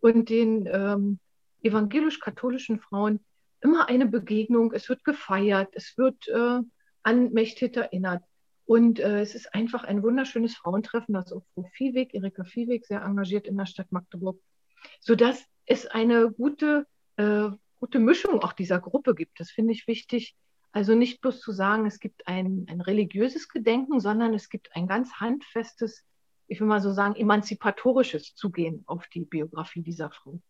[0.00, 1.20] und den ähm,
[1.62, 3.20] evangelisch-katholischen Frauen
[3.60, 4.72] immer eine Begegnung.
[4.72, 6.62] Es wird gefeiert, es wird äh,
[7.02, 8.22] an Mechthild erinnert.
[8.64, 13.02] Und äh, es ist einfach ein wunderschönes Frauentreffen, das auch Frau Viehweg, Erika Viehweg, sehr
[13.02, 14.40] engagiert in der Stadt Magdeburg,
[15.00, 16.86] sodass es eine gute,
[17.16, 19.40] äh, gute Mischung auch dieser Gruppe gibt.
[19.40, 20.36] Das finde ich wichtig.
[20.70, 24.86] Also nicht bloß zu sagen, es gibt ein, ein religiöses Gedenken, sondern es gibt ein
[24.86, 26.04] ganz handfestes,
[26.46, 30.40] ich will mal so sagen, emanzipatorisches Zugehen auf die Biografie dieser Frau.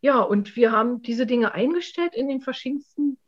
[0.00, 3.18] Ja, und wir haben diese Dinge eingestellt in den verschiedensten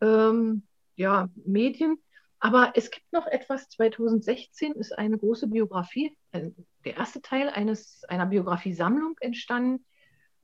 [0.00, 0.62] ähm,
[0.96, 1.98] ja, Medien.
[2.38, 6.50] Aber es gibt noch etwas, 2016 ist eine große Biografie, äh,
[6.84, 9.84] der erste Teil eines, einer Biografiesammlung entstanden,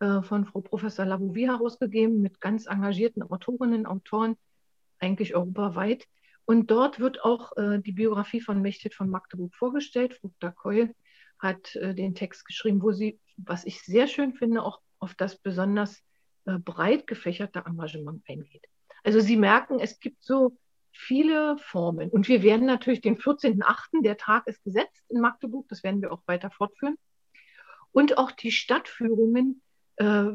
[0.01, 4.37] äh, von Frau Professor Labouvi herausgegeben, mit ganz engagierten Autorinnen, Autoren,
[4.99, 6.07] eigentlich europaweit.
[6.45, 10.15] Und dort wird auch äh, die Biografie von Mechthild von Magdeburg vorgestellt.
[10.15, 10.95] Frugda Keul
[11.39, 15.37] hat äh, den Text geschrieben, wo sie, was ich sehr schön finde, auch auf das
[15.37, 16.03] besonders
[16.47, 18.67] äh, breit gefächerte Engagement eingeht.
[19.03, 20.57] Also Sie merken, es gibt so
[20.93, 22.11] viele Formen.
[22.11, 26.13] Und wir werden natürlich den 14.8., der Tag ist gesetzt in Magdeburg, das werden wir
[26.13, 26.97] auch weiter fortführen.
[27.93, 29.63] Und auch die Stadtführungen
[29.97, 30.31] äh,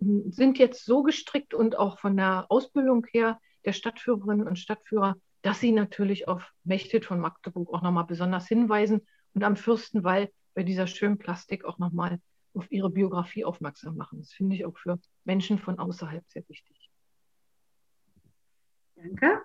[0.00, 5.60] sind jetzt so gestrickt und auch von der Ausbildung her der Stadtführerinnen und Stadtführer, dass
[5.60, 10.86] sie natürlich auf Mechthild von Magdeburg auch nochmal besonders hinweisen und am Fürstenwall bei dieser
[10.86, 12.20] schönen Plastik auch nochmal
[12.54, 14.20] auf ihre Biografie aufmerksam machen.
[14.20, 16.85] Das finde ich auch für Menschen von außerhalb sehr wichtig.
[18.96, 19.42] Danke.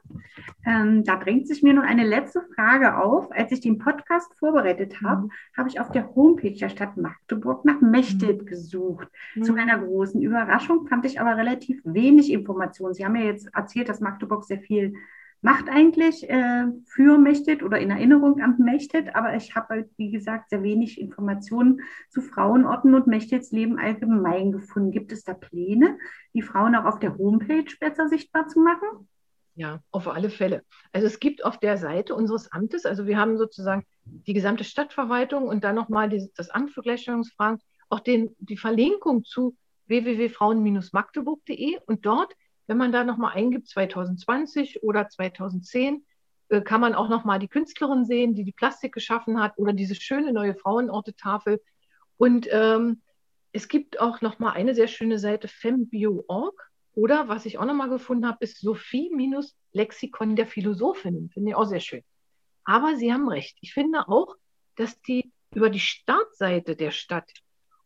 [0.66, 3.32] Ähm, da drängt sich mir noch eine letzte Frage auf.
[3.32, 5.32] Als ich den Podcast vorbereitet habe, mhm.
[5.58, 8.46] habe ich auf der Homepage der Stadt Magdeburg nach Mechthild mhm.
[8.46, 9.08] gesucht.
[9.36, 9.44] Mhm.
[9.44, 12.94] Zu meiner großen Überraschung fand ich aber relativ wenig Informationen.
[12.94, 14.94] Sie haben ja jetzt erzählt, dass Magdeburg sehr viel
[15.42, 20.12] macht eigentlich äh, für Mechthild oder in Erinnerung an Mechthild, aber ich habe, halt, wie
[20.12, 24.92] gesagt, sehr wenig Informationen zu Frauenorten und Mechthilds Leben allgemein gefunden.
[24.92, 25.98] Gibt es da Pläne,
[26.36, 29.08] die Frauen auch auf der Homepage besser sichtbar zu machen?
[29.62, 30.64] Ja, auf alle Fälle.
[30.92, 35.44] Also es gibt auf der Seite unseres Amtes, also wir haben sozusagen die gesamte Stadtverwaltung
[35.48, 42.34] und dann nochmal das Amt für Gleichstellungsfragen, auch den, die Verlinkung zu www.frauen-magdeburg.de und dort,
[42.66, 46.08] wenn man da nochmal eingibt 2020 oder 2010,
[46.50, 49.94] äh, kann man auch nochmal die Künstlerin sehen, die die Plastik geschaffen hat oder diese
[49.94, 51.62] schöne neue Frauenorte-Tafel.
[52.18, 53.04] Und ähm,
[53.52, 58.28] es gibt auch nochmal eine sehr schöne Seite fembio.org oder was ich auch nochmal gefunden
[58.28, 61.30] habe, ist Sophie minus Lexikon der Philosophinnen.
[61.30, 62.04] Finde ich auch sehr schön.
[62.66, 63.58] Aber Sie haben recht.
[63.62, 64.36] Ich finde auch,
[64.76, 67.32] dass die über die Startseite der Stadt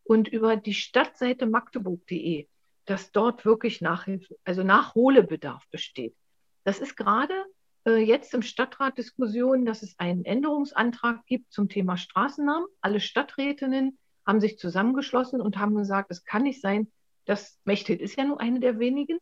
[0.04, 2.48] und über die Stadtseite magdeburg.de,
[2.86, 6.16] dass dort wirklich Nachhilfe, also Nachholbedarf besteht.
[6.64, 7.34] Das ist gerade
[7.86, 12.68] äh, jetzt im Stadtrat Diskussion, dass es einen Änderungsantrag gibt zum Thema Straßennamen.
[12.82, 16.92] Alle Stadträtinnen haben sich zusammengeschlossen und haben gesagt, es kann nicht sein,
[17.26, 19.20] das Mechthild ist ja nur eine der wenigen.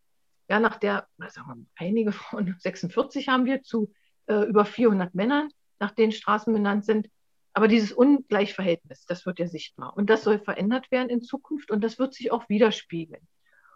[0.49, 3.91] Ja, nach der, sagen wir mal, einige Frauen, 46 haben wir zu
[4.27, 7.09] äh, über 400 Männern, nach denen Straßen benannt sind.
[7.53, 9.95] Aber dieses Ungleichverhältnis, das wird ja sichtbar.
[9.95, 13.27] Und das soll verändert werden in Zukunft und das wird sich auch widerspiegeln.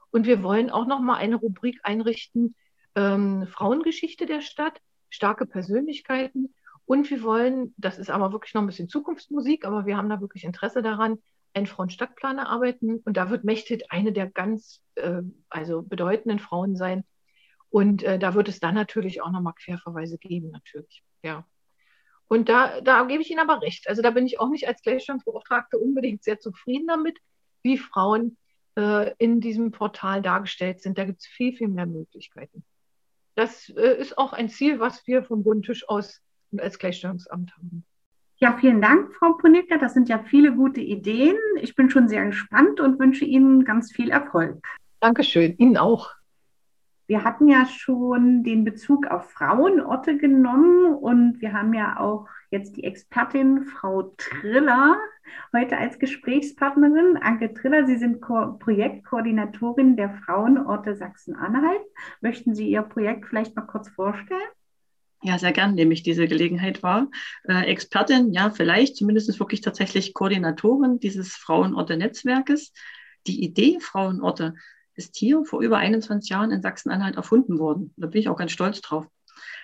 [0.10, 2.56] Und wir wollen auch noch mal eine Rubrik einrichten,
[2.96, 6.54] ähm, Frauengeschichte der Stadt, starke Persönlichkeiten.
[6.86, 10.22] Und wir wollen, das ist aber wirklich noch ein bisschen Zukunftsmusik, aber wir haben da
[10.22, 11.20] wirklich Interesse daran,
[11.66, 17.04] Frauenstadtplaner arbeiten und da wird Mechthild eine der ganz äh, also bedeutenden Frauen sein.
[17.70, 21.04] Und äh, da wird es dann natürlich auch nochmal Querverweise geben, natürlich.
[21.24, 21.46] Ja.
[22.28, 23.88] Und da, da gebe ich Ihnen aber recht.
[23.88, 27.18] Also da bin ich auch nicht als Gleichstellungsbeauftragte unbedingt sehr zufrieden damit,
[27.64, 28.38] wie Frauen
[28.76, 30.98] äh, in diesem Portal dargestellt sind.
[30.98, 32.64] Da gibt es viel, viel mehr Möglichkeiten.
[33.36, 36.22] Das äh, ist auch ein Ziel, was wir vom Bundtisch aus
[36.58, 37.86] als Gleichstellungsamt haben.
[38.40, 39.78] Ja, vielen Dank, Frau Punika.
[39.78, 41.38] Das sind ja viele gute Ideen.
[41.62, 44.64] Ich bin schon sehr gespannt und wünsche Ihnen ganz viel Erfolg.
[45.00, 46.12] Dankeschön, Ihnen auch.
[47.08, 52.78] Wir hatten ja schon den Bezug auf Frauenorte genommen und wir haben ja auch jetzt
[52.78, 54.98] die Expertin Frau Triller
[55.52, 57.18] heute als Gesprächspartnerin.
[57.18, 61.82] Anke Triller, Sie sind Ko Projektkoordinatorin der Frauenorte Sachsen-Anhalt.
[62.22, 64.42] Möchten Sie Ihr Projekt vielleicht noch kurz vorstellen?
[65.24, 67.10] Ja, sehr gern nehme ich diese Gelegenheit wahr.
[67.48, 72.72] Äh, Expertin, ja, vielleicht, zumindest wirklich tatsächlich Koordinatorin dieses Frauenorte-Netzwerkes.
[73.26, 74.54] Die Idee Frauenorte
[74.94, 77.94] ist hier vor über 21 Jahren in Sachsen-Anhalt erfunden worden.
[77.98, 79.08] Da bin ich auch ganz stolz drauf.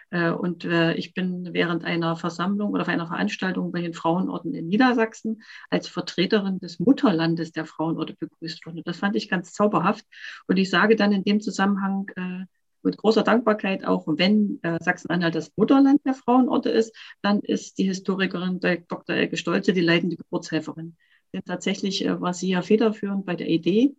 [0.09, 4.53] Äh, und äh, ich bin während einer Versammlung oder auf einer Veranstaltung bei den Frauenorten
[4.53, 8.81] in Niedersachsen als Vertreterin des Mutterlandes der Frauenorte begrüßt worden.
[8.85, 10.05] Das fand ich ganz zauberhaft.
[10.47, 12.45] Und ich sage dann in dem Zusammenhang, äh,
[12.83, 17.85] mit großer Dankbarkeit, auch wenn äh, Sachsen-Anhalt das Mutterland der Frauenorte ist, dann ist die
[17.85, 19.15] Historikerin Dr.
[19.15, 20.95] Elke Stolze die leitende Geburtshelferin.
[21.33, 23.95] Denn tatsächlich äh, war sie ja federführend bei der Idee.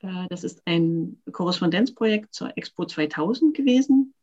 [0.00, 4.14] Äh, das ist ein Korrespondenzprojekt zur Expo 2000 gewesen,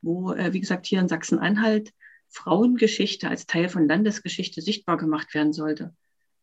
[0.00, 1.92] wo, äh, wie gesagt, hier in Sachsen-Anhalt
[2.30, 5.94] Frauengeschichte als Teil von Landesgeschichte sichtbar gemacht werden sollte.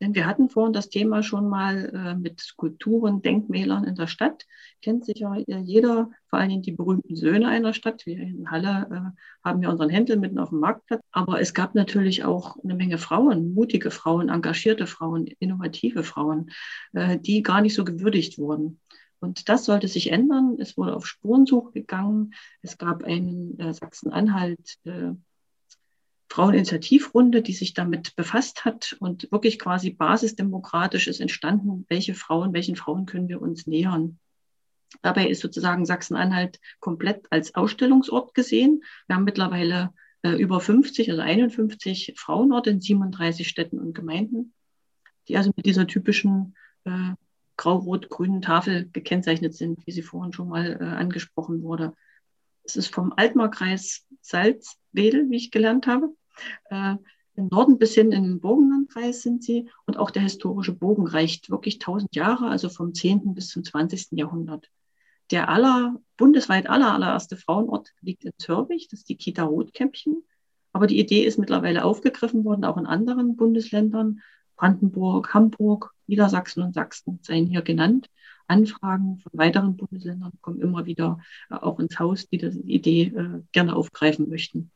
[0.01, 4.45] Denn wir hatten vorhin das Thema schon mal äh, mit Skulpturen, Denkmälern in der Stadt.
[4.81, 8.05] Kennt sicher jeder, vor allen Dingen die berühmten Söhne einer Stadt.
[8.05, 11.01] Wir in Halle äh, haben ja unseren Händel mitten auf dem Marktplatz.
[11.11, 16.51] Aber es gab natürlich auch eine Menge Frauen, mutige Frauen, engagierte Frauen, innovative Frauen,
[16.93, 18.81] äh, die gar nicht so gewürdigt wurden.
[19.19, 20.57] Und das sollte sich ändern.
[20.59, 22.33] Es wurde auf Spurensuche gegangen.
[22.61, 25.13] Es gab einen äh, Sachsen-Anhalt äh,
[26.35, 32.75] Fraueninitiativrunde, die sich damit befasst hat und wirklich quasi basisdemokratisch ist entstanden, welche Frauen, welchen
[32.75, 34.19] Frauen können wir uns nähern.
[35.01, 38.83] Dabei ist sozusagen Sachsen-Anhalt komplett als Ausstellungsort gesehen.
[39.07, 44.53] Wir haben mittlerweile äh, über 50, also 51 Frauenorte in 37 Städten und Gemeinden,
[45.29, 47.13] die also mit dieser typischen äh,
[47.55, 51.93] grau-rot-grünen Tafel gekennzeichnet sind, wie sie vorhin schon mal äh, angesprochen wurde.
[52.63, 56.13] Es ist vom Altmarkreis Salzwedel, wie ich gelernt habe.
[56.69, 56.95] Äh,
[57.35, 61.49] Im Norden bis hin in den Burgenlandkreis sind sie und auch der historische Bogen reicht
[61.49, 63.33] wirklich 1000 Jahre, also vom 10.
[63.33, 64.09] bis zum 20.
[64.11, 64.69] Jahrhundert.
[65.31, 70.23] Der aller, bundesweit aller, allererste Frauenort liegt in Zörbich, das ist die Kita Rotkäppchen.
[70.71, 74.21] Aber die Idee ist mittlerweile aufgegriffen worden, auch in anderen Bundesländern.
[74.57, 78.09] Brandenburg, Hamburg, Niedersachsen und Sachsen seien hier genannt.
[78.47, 81.19] Anfragen von weiteren Bundesländern kommen immer wieder
[81.49, 84.71] äh, auch ins Haus, die diese Idee äh, gerne aufgreifen möchten.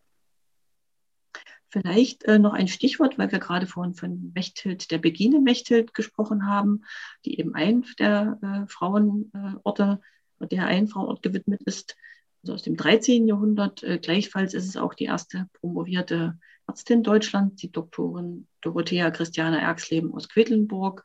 [1.70, 6.47] Vielleicht äh, noch ein Stichwort, weil wir gerade vorhin von Mechthild, der Begine Mechthild gesprochen
[6.47, 6.84] haben,
[7.26, 10.01] die eben ein der äh, Frauenorte,
[10.39, 11.95] der ein Frauenort gewidmet ist,
[12.41, 13.28] also aus dem 13.
[13.28, 13.84] Jahrhundert.
[13.84, 20.13] Äh, gleichfalls ist es auch die erste promovierte Ärztin Deutschlands, die Doktorin Dorothea Christiane Erxleben
[20.13, 21.03] aus Quedlinburg.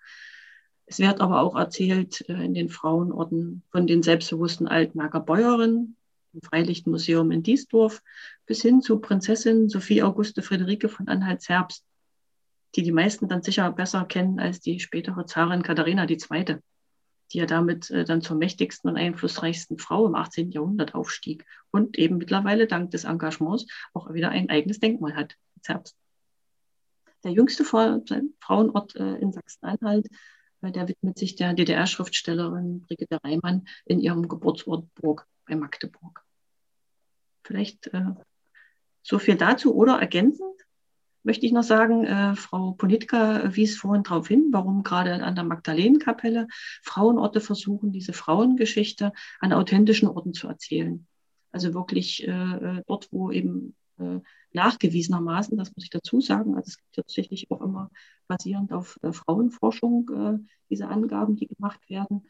[0.86, 5.96] Es wird aber auch erzählt äh, in den Frauenorten von den selbstbewussten Altmerker Bäuerinnen,
[6.34, 8.02] im Freilichtmuseum in Diesdorf
[8.46, 11.84] bis hin zu Prinzessin Sophie Auguste Friederike von Anhalt-Zerbst,
[12.74, 16.58] die die meisten dann sicher besser kennen als die spätere Zarin Katharina II.,
[17.32, 20.50] die ja damit äh, dann zur mächtigsten und einflussreichsten Frau im 18.
[20.50, 25.96] Jahrhundert aufstieg und eben mittlerweile dank des Engagements auch wieder ein eigenes Denkmal hat, Zerbst.
[27.22, 30.08] Der jüngste Frauenort äh, in Sachsen-Anhalt,
[30.60, 36.23] äh, der widmet sich der DDR-Schriftstellerin Brigitte Reimann in ihrem Geburtsort Burg bei Magdeburg.
[37.44, 38.14] Vielleicht äh,
[39.02, 40.54] so viel dazu oder ergänzend
[41.22, 45.44] möchte ich noch sagen, äh, Frau Ponitka wies vorhin darauf hin, warum gerade an der
[45.44, 46.46] Magdalenenkapelle
[46.82, 51.06] Frauenorte versuchen, diese Frauengeschichte an authentischen Orten zu erzählen.
[51.50, 54.20] Also wirklich äh, äh dort, wo eben äh,
[54.52, 57.90] nachgewiesenermaßen, das muss ich dazu sagen, also es gibt tatsächlich auch immer
[58.28, 60.38] basierend auf äh, Frauenforschung äh,
[60.68, 62.26] diese Angaben, die gemacht werden,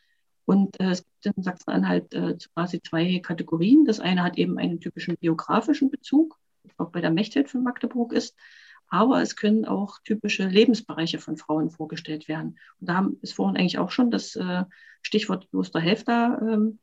[0.47, 3.84] und äh, es gibt in Sachsen-Anhalt äh, quasi zwei Kategorien.
[3.84, 6.38] Das eine hat eben einen typischen biografischen Bezug,
[6.76, 8.34] auch bei der Mechthild von Magdeburg ist.
[8.88, 12.59] Aber es können auch typische Lebensbereiche von Frauen vorgestellt werden.
[12.80, 14.64] Und da ist vorhin eigentlich auch schon das äh,
[15.03, 16.78] Stichwort Klosterhälfter ähm,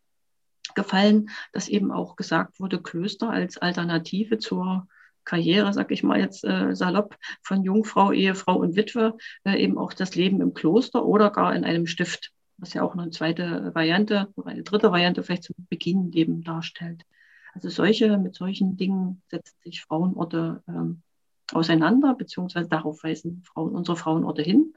[0.74, 4.88] gefallen, dass eben auch gesagt wurde, Klöster als Alternative zur
[5.24, 9.94] Karriere, sag ich mal jetzt äh, salopp, von Jungfrau, Ehefrau und Witwe, äh, eben auch
[9.94, 12.32] das Leben im Kloster oder gar in einem Stift
[12.62, 17.04] was ja auch eine zweite Variante oder eine dritte Variante vielleicht zum Beginn eben darstellt.
[17.54, 21.02] Also solche, mit solchen Dingen setzen sich Frauenorte ähm,
[21.52, 24.74] auseinander, beziehungsweise darauf weisen Frauen, unsere Frauenorte hin.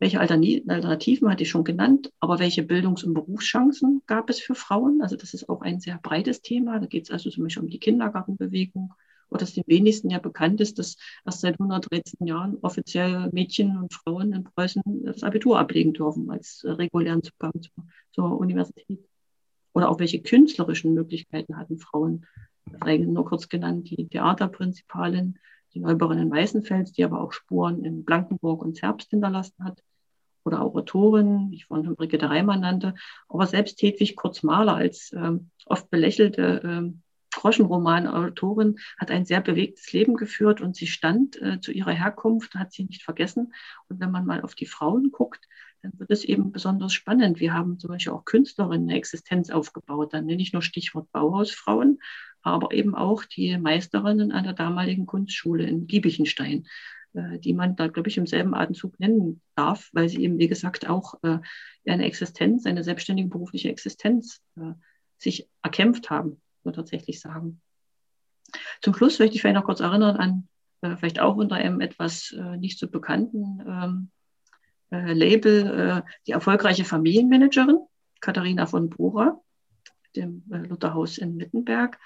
[0.00, 5.02] Welche Alternativen hatte ich schon genannt, aber welche Bildungs- und Berufschancen gab es für Frauen?
[5.02, 6.80] Also das ist auch ein sehr breites Thema.
[6.80, 8.94] Da geht es also zum Beispiel um die Kindergartenbewegung,
[9.30, 13.94] oder es den wenigsten ja bekannt ist, dass erst seit 113 Jahren offiziell Mädchen und
[13.94, 19.06] Frauen in Preußen das Abitur ablegen dürfen als äh, regulären Zugang zur, zur Universität.
[19.72, 22.26] Oder auch welche künstlerischen Möglichkeiten hatten Frauen.
[22.80, 25.38] Eigentlich nur kurz genannt, die Theaterprinzipalin,
[25.74, 29.82] die Neubauerin in Weißenfels, die aber auch Spuren in Blankenburg und Zerbst hinterlassen hat.
[30.44, 32.94] Oder auch Autorin, die ich vorhin von Brigitte Reimann nannte.
[33.28, 37.02] Aber selbst Hedwig Kurz-Mahler als ähm, oft belächelte ähm,
[37.40, 42.72] Groschenroman-Autorin, hat ein sehr bewegtes Leben geführt und sie stand äh, zu ihrer Herkunft, hat
[42.72, 43.54] sie nicht vergessen.
[43.88, 45.48] Und wenn man mal auf die Frauen guckt,
[45.82, 47.40] dann wird es eben besonders spannend.
[47.40, 50.12] Wir haben zum Beispiel auch Künstlerinnen eine Existenz aufgebaut.
[50.12, 52.00] Dann nenne ich nur Stichwort Bauhausfrauen,
[52.42, 56.66] aber eben auch die Meisterinnen an der damaligen Kunstschule in Giebichenstein,
[57.14, 60.48] äh, die man da, glaube ich, im selben Atemzug nennen darf, weil sie eben, wie
[60.48, 61.38] gesagt, auch äh,
[61.86, 64.74] eine Existenz, eine selbstständige berufliche Existenz äh,
[65.16, 67.60] sich erkämpft haben man tatsächlich sagen.
[68.82, 70.48] Zum Schluss möchte ich vielleicht noch kurz erinnern an
[70.82, 74.10] äh, vielleicht auch unter einem etwas äh, nicht so bekannten ähm,
[74.90, 77.78] äh, Label äh, die erfolgreiche Familienmanagerin
[78.20, 79.40] Katharina von Bora,
[80.16, 81.98] dem äh, Lutherhaus in Wittenberg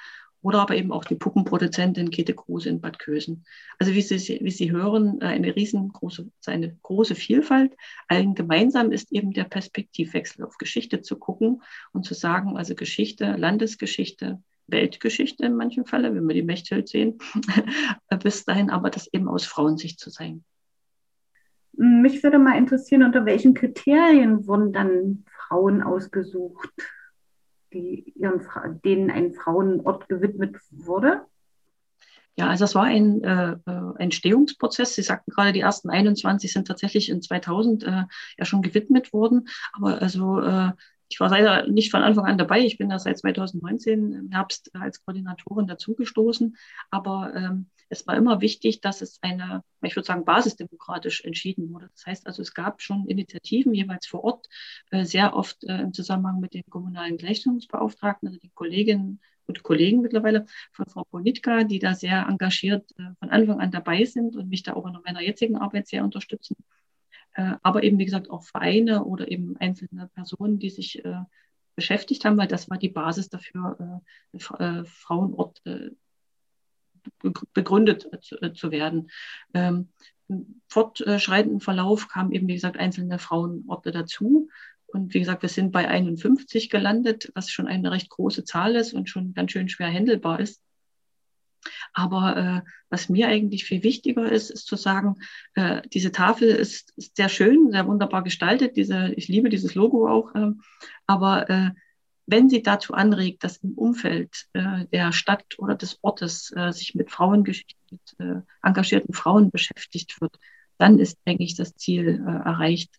[0.44, 3.46] oder aber eben auch die Puppenproduzentin Käthe Kruse in Bad Kösen.
[3.78, 7.74] Also wie Sie, wie Sie hören, äh, eine riesengroße, eine große Vielfalt.
[8.08, 13.36] Allen gemeinsam ist eben der Perspektivwechsel auf Geschichte zu gucken und zu sagen, also Geschichte,
[13.38, 17.16] Landesgeschichte, Weltgeschichte in manchen Fällen, wenn wir die Mechthild sehen,
[18.22, 20.44] bis dahin aber das eben aus Frauensicht zu sein.
[21.72, 26.70] Mich würde mal interessieren, unter welchen Kriterien wurden dann Frauen ausgesucht,
[27.74, 28.40] die ihren,
[28.84, 31.26] denen ein Frauenort gewidmet wurde?
[32.36, 34.94] Ja, also es war ein äh, äh, Entstehungsprozess.
[34.94, 38.04] Sie sagten gerade, die ersten 21 sind tatsächlich in 2000 äh,
[38.38, 39.48] ja schon gewidmet worden.
[39.72, 40.72] Aber also äh,
[41.08, 42.60] ich war leider nicht von Anfang an dabei.
[42.60, 46.56] Ich bin da seit 2019 im Herbst als Koordinatorin dazugestoßen.
[46.90, 51.90] Aber ähm, es war immer wichtig, dass es eine, ich würde sagen, basisdemokratisch entschieden wurde.
[51.94, 54.48] Das heißt also, es gab schon Initiativen jeweils vor Ort,
[54.90, 60.00] äh, sehr oft äh, im Zusammenhang mit den kommunalen Gleichstellungsbeauftragten, also den Kolleginnen und Kollegen
[60.00, 64.48] mittlerweile von Frau Politka, die da sehr engagiert äh, von Anfang an dabei sind und
[64.48, 66.56] mich da auch in meiner jetzigen Arbeit sehr unterstützen.
[67.34, 71.22] Äh, aber eben, wie gesagt, auch Vereine oder eben einzelne Personen, die sich äh,
[71.76, 74.00] beschäftigt haben, weil das war die Basis dafür,
[74.38, 75.60] Frauenort
[77.52, 78.08] begründet
[78.54, 79.10] zu werden.
[79.54, 79.88] Ähm,
[80.28, 84.48] Im fortschreitenden Verlauf kamen eben, wie gesagt, einzelne Frauenorte dazu.
[84.86, 88.94] Und wie gesagt, wir sind bei 51 gelandet, was schon eine recht große Zahl ist
[88.94, 90.62] und schon ganz schön schwer handelbar ist.
[91.92, 95.16] Aber äh, was mir eigentlich viel wichtiger ist, ist zu sagen,
[95.54, 98.76] äh, diese Tafel ist, ist, sehr schön, sehr wunderbar gestaltet.
[98.76, 100.34] Diese, ich liebe dieses Logo auch.
[100.34, 100.52] Äh,
[101.06, 101.74] aber
[102.26, 106.94] wenn sie dazu anregt, dass im Umfeld äh, der Stadt oder des Ortes äh, sich
[106.94, 110.38] mit Frauengeschichten, mit äh, engagierten Frauen beschäftigt wird,
[110.78, 112.98] dann ist, denke ich, das Ziel erreicht,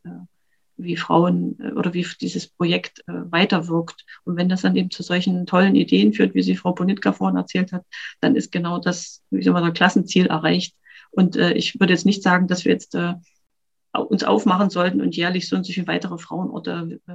[0.77, 4.05] wie Frauen äh, oder wie dieses Projekt äh, weiterwirkt.
[4.23, 7.37] Und wenn das dann eben zu solchen tollen Ideen führt, wie sie Frau Bonitka vorhin
[7.37, 7.85] erzählt hat,
[8.21, 10.75] dann ist genau das, wie soll man sagen, Klassenziel erreicht.
[11.11, 13.13] Und äh, ich würde jetzt nicht sagen, dass wir jetzt äh,
[13.93, 17.13] uns aufmachen sollten und jährlich so und so viele weitere Frauenorte äh,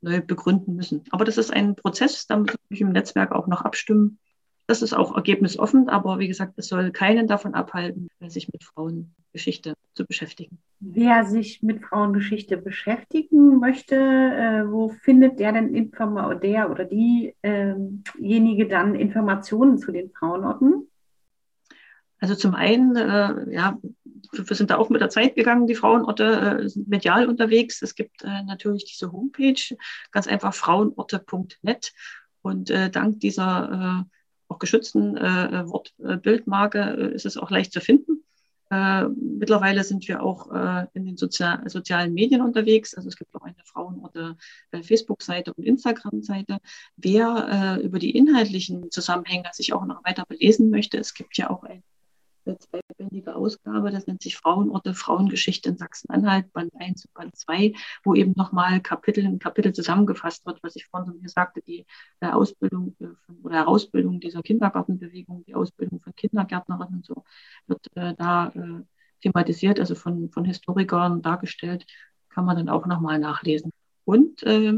[0.00, 1.02] neu begründen müssen.
[1.10, 4.18] Aber das ist ein Prozess, da muss ich im Netzwerk auch noch abstimmen.
[4.66, 9.74] Das ist auch ergebnisoffen, aber wie gesagt, es soll keinen davon abhalten, sich mit Frauengeschichte
[9.94, 10.58] zu beschäftigen.
[10.86, 17.34] Wer sich mit Frauengeschichte beschäftigen möchte, äh, wo findet der denn Informa der oder diejenige
[17.42, 20.86] ähm, dann Informationen zu den Frauenorten?
[22.18, 23.78] Also zum einen, äh, ja,
[24.32, 27.80] wir sind da auch mit der Zeit gegangen, die Frauenorte äh, sind medial unterwegs.
[27.80, 29.76] Es gibt äh, natürlich diese Homepage,
[30.10, 31.94] ganz einfach frauenorte.net.
[32.42, 34.10] Und äh, dank dieser äh,
[34.48, 36.80] auch geschützten äh, Wortbildmarke
[37.14, 38.23] ist es auch leicht zu finden.
[38.74, 42.94] Äh, mittlerweile sind wir auch äh, in den Sozial sozialen Medien unterwegs.
[42.94, 44.36] Also es gibt auch eine Frauenorte
[44.72, 46.58] äh, Facebook-Seite und Instagram-Seite.
[46.96, 51.50] Wer äh, über die inhaltlichen Zusammenhänge sich auch noch weiter belesen möchte, es gibt ja
[51.50, 51.84] auch ein
[52.46, 57.72] eine zweibändige Ausgabe, das nennt sich Frauenorte, Frauengeschichte in Sachsen-Anhalt, Band 1 und Band 2,
[58.04, 61.86] wo eben nochmal Kapitel in Kapitel zusammengefasst wird, was ich vorhin so mir sagte, die
[62.20, 63.06] äh, Ausbildung äh,
[63.42, 67.24] oder Herausbildung dieser Kindergartenbewegung, die Ausbildung von Kindergärtnerinnen und so,
[67.66, 68.52] wird äh, da
[69.22, 71.86] thematisiert, also von, von Historikern dargestellt,
[72.28, 73.70] kann man dann auch nochmal nachlesen.
[74.04, 74.74] Und äh,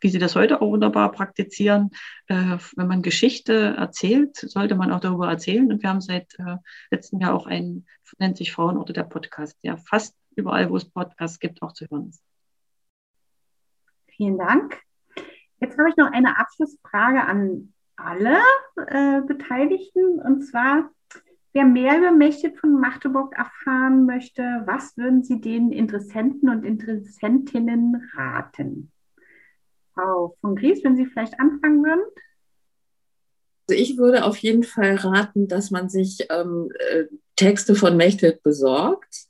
[0.00, 1.90] wie sie das heute auch wunderbar praktizieren.
[2.26, 5.70] Äh, wenn man Geschichte erzählt, sollte man auch darüber erzählen.
[5.70, 6.56] Und wir haben seit äh,
[6.90, 7.86] letztem Jahr auch einen,
[8.18, 12.08] nennt sich Frauenorte der Podcast, der fast überall, wo es Podcasts gibt, auch zu hören
[12.10, 12.22] ist.
[14.08, 14.80] Vielen Dank.
[15.60, 18.38] Jetzt habe ich noch eine Abschlussfrage an alle
[18.86, 20.20] äh, Beteiligten.
[20.20, 20.90] Und zwar,
[21.52, 28.10] wer mehr über Mächte von Magdeburg erfahren möchte, was würden Sie den Interessenten und Interessentinnen
[28.14, 28.92] raten?
[29.96, 32.04] Frau von Gries, wenn Sie vielleicht anfangen würden?
[33.68, 38.42] Also ich würde auf jeden Fall raten, dass man sich ähm, äh, Texte von Mechthild
[38.42, 39.26] besorgt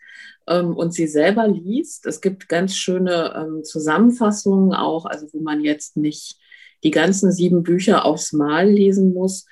[0.46, 2.04] ähm, und sie selber liest.
[2.06, 6.38] Es gibt ganz schöne ähm, Zusammenfassungen auch, also wo man jetzt nicht
[6.84, 9.46] die ganzen sieben Bücher aufs Mal lesen muss.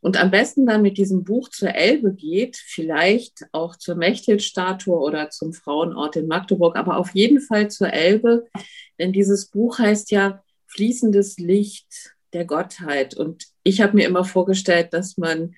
[0.00, 5.30] Und am besten dann mit diesem Buch zur Elbe geht, vielleicht auch zur Mechthild-Statue oder
[5.30, 8.44] zum Frauenort in Magdeburg, aber auf jeden Fall zur Elbe.
[8.98, 10.43] Denn dieses Buch heißt ja
[10.74, 13.14] fließendes Licht der Gottheit.
[13.14, 15.54] Und ich habe mir immer vorgestellt, dass man,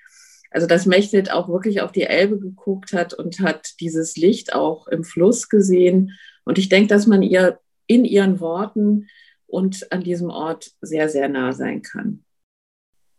[0.51, 4.87] also dass Mechthild auch wirklich auf die Elbe geguckt hat und hat dieses Licht auch
[4.89, 6.12] im Fluss gesehen.
[6.45, 9.09] Und ich denke, dass man ihr in ihren Worten
[9.47, 12.25] und an diesem Ort sehr, sehr nah sein kann.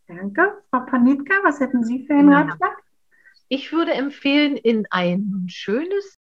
[0.07, 0.61] Danke.
[0.69, 2.77] Frau Panitka, was hätten Sie für einen Ratschlag?
[3.49, 6.17] Ich würde empfehlen, in ein schönes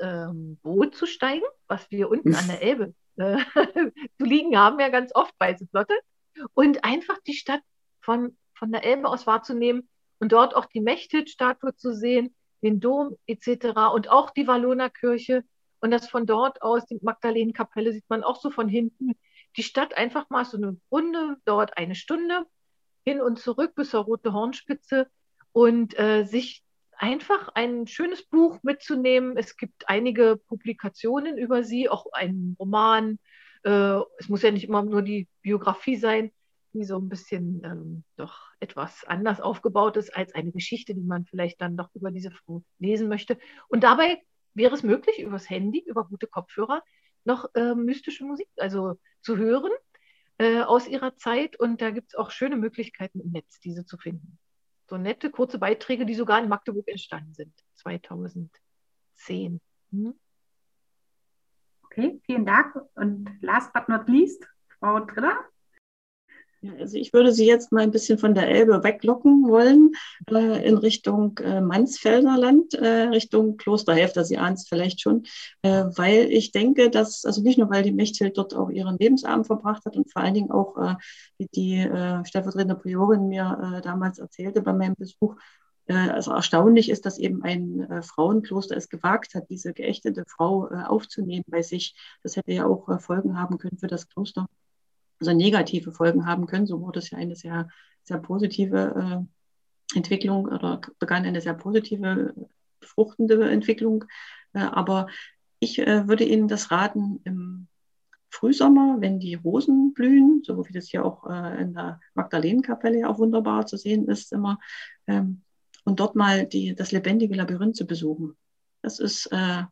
[0.00, 2.94] ähm, Boot zu steigen, was wir unten an der Elbe
[4.18, 5.94] zu liegen haben, ja ganz oft bei Flotte.
[6.54, 7.62] Und einfach die Stadt
[8.00, 9.88] von, von der Elbe aus wahrzunehmen
[10.18, 13.92] und dort auch die Mechthild-Statue zu sehen, den Dom etc.
[13.92, 15.44] und auch die Walloner Kirche.
[15.80, 19.12] Und das von dort aus, die Magdalenenkapelle, sieht man auch so von hinten.
[19.56, 22.46] Die Stadt einfach mal so eine Runde, dauert eine Stunde,
[23.04, 25.08] hin und zurück bis zur Rote Hornspitze
[25.52, 26.63] und äh, sich
[26.98, 29.36] einfach ein schönes Buch mitzunehmen.
[29.36, 33.18] Es gibt einige Publikationen über sie, auch einen Roman,
[33.64, 36.30] Äh, es muss ja nicht immer nur die Biografie sein,
[36.74, 41.24] die so ein bisschen ähm, doch etwas anders aufgebaut ist als eine Geschichte, die man
[41.24, 43.38] vielleicht dann doch über diese Frau lesen möchte.
[43.68, 44.20] Und dabei
[44.54, 46.82] wäre es möglich, übers Handy, über gute Kopfhörer,
[47.24, 49.72] noch äh, mystische Musik also zu hören
[50.38, 51.58] äh, aus ihrer Zeit.
[51.58, 54.38] Und da gibt es auch schöne Möglichkeiten im Netz, diese zu finden.
[54.86, 59.60] So nette, kurze Beiträge, die sogar in Magdeburg entstanden sind, 2010.
[59.90, 60.14] Hm?
[61.84, 62.74] Okay, vielen Dank.
[62.94, 64.46] Und last but not least,
[64.78, 65.44] Frau Triller.
[66.78, 69.92] Also ich würde Sie jetzt mal ein bisschen von der Elbe weglocken wollen,
[70.30, 75.24] äh, in Richtung äh, Mansfelder Land, äh, Richtung Klosterhälfter, Sie ahnen es vielleicht schon,
[75.62, 79.46] äh, weil ich denke, dass, also nicht nur, weil die Mechthild dort auch ihren Lebensabend
[79.46, 80.94] verbracht hat und vor allen Dingen auch, äh,
[81.38, 85.36] wie die äh, stellvertretende Priorin mir damals erzählte bei meinem Besuch,
[85.86, 91.62] also erstaunlich ist, dass eben ein Frauenkloster es gewagt hat, diese geächtete Frau aufzunehmen bei
[91.62, 91.94] sich.
[92.22, 94.46] Das hätte ja auch Folgen haben können für das Kloster
[95.24, 96.66] also negative Folgen haben können.
[96.66, 97.68] So wurde es ja eine sehr,
[98.02, 102.34] sehr positive äh, Entwicklung oder begann eine sehr positive,
[102.80, 104.04] fruchtende Entwicklung.
[104.52, 105.08] Äh, aber
[105.58, 107.68] ich äh, würde Ihnen das raten, im
[108.30, 113.08] Frühsommer, wenn die Rosen blühen, so wie das hier auch äh, in der Magdalenenkapelle ja
[113.08, 114.58] auch wunderbar zu sehen ist, immer,
[115.06, 115.42] ähm,
[115.84, 118.36] und dort mal die, das lebendige Labyrinth zu besuchen.
[118.82, 119.62] Das ist äh,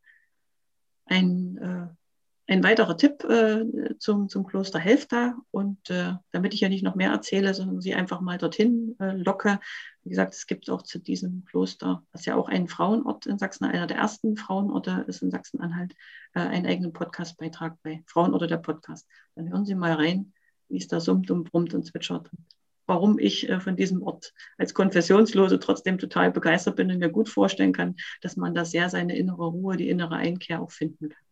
[1.07, 2.01] ein äh,
[2.53, 3.64] ein weiterer Tipp äh,
[3.98, 5.36] zum, zum Kloster Helfta.
[5.50, 9.12] Und äh, damit ich ja nicht noch mehr erzähle, sondern Sie einfach mal dorthin äh,
[9.16, 9.59] locke.
[10.05, 13.64] Wie gesagt, es gibt auch zu diesem Kloster, was ja auch ein Frauenort in Sachsen,
[13.64, 15.94] einer der ersten Frauenorte ist in Sachsen-Anhalt,
[16.34, 19.09] äh, einen eigenen Podcastbeitrag bei Frauenorte der Podcast.
[19.34, 20.34] Dann hören Sie mal rein,
[20.68, 22.28] wie es da summt und brummt und zwitschert.
[22.86, 27.30] Warum ich äh, von diesem Ort als Konfessionslose trotzdem total begeistert bin und mir gut
[27.30, 31.31] vorstellen kann, dass man da sehr seine innere Ruhe, die innere Einkehr auch finden kann.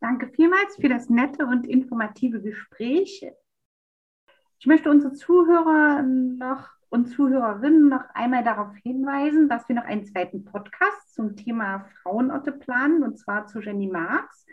[0.00, 3.26] Danke vielmals für das nette und informative Gespräch.
[4.58, 10.04] Ich möchte unsere Zuhörer noch und Zuhörerinnen noch einmal darauf hinweisen, dass wir noch einen
[10.04, 14.44] zweiten Podcast zum Thema Frauenotte planen, und zwar zu Jenny Marx,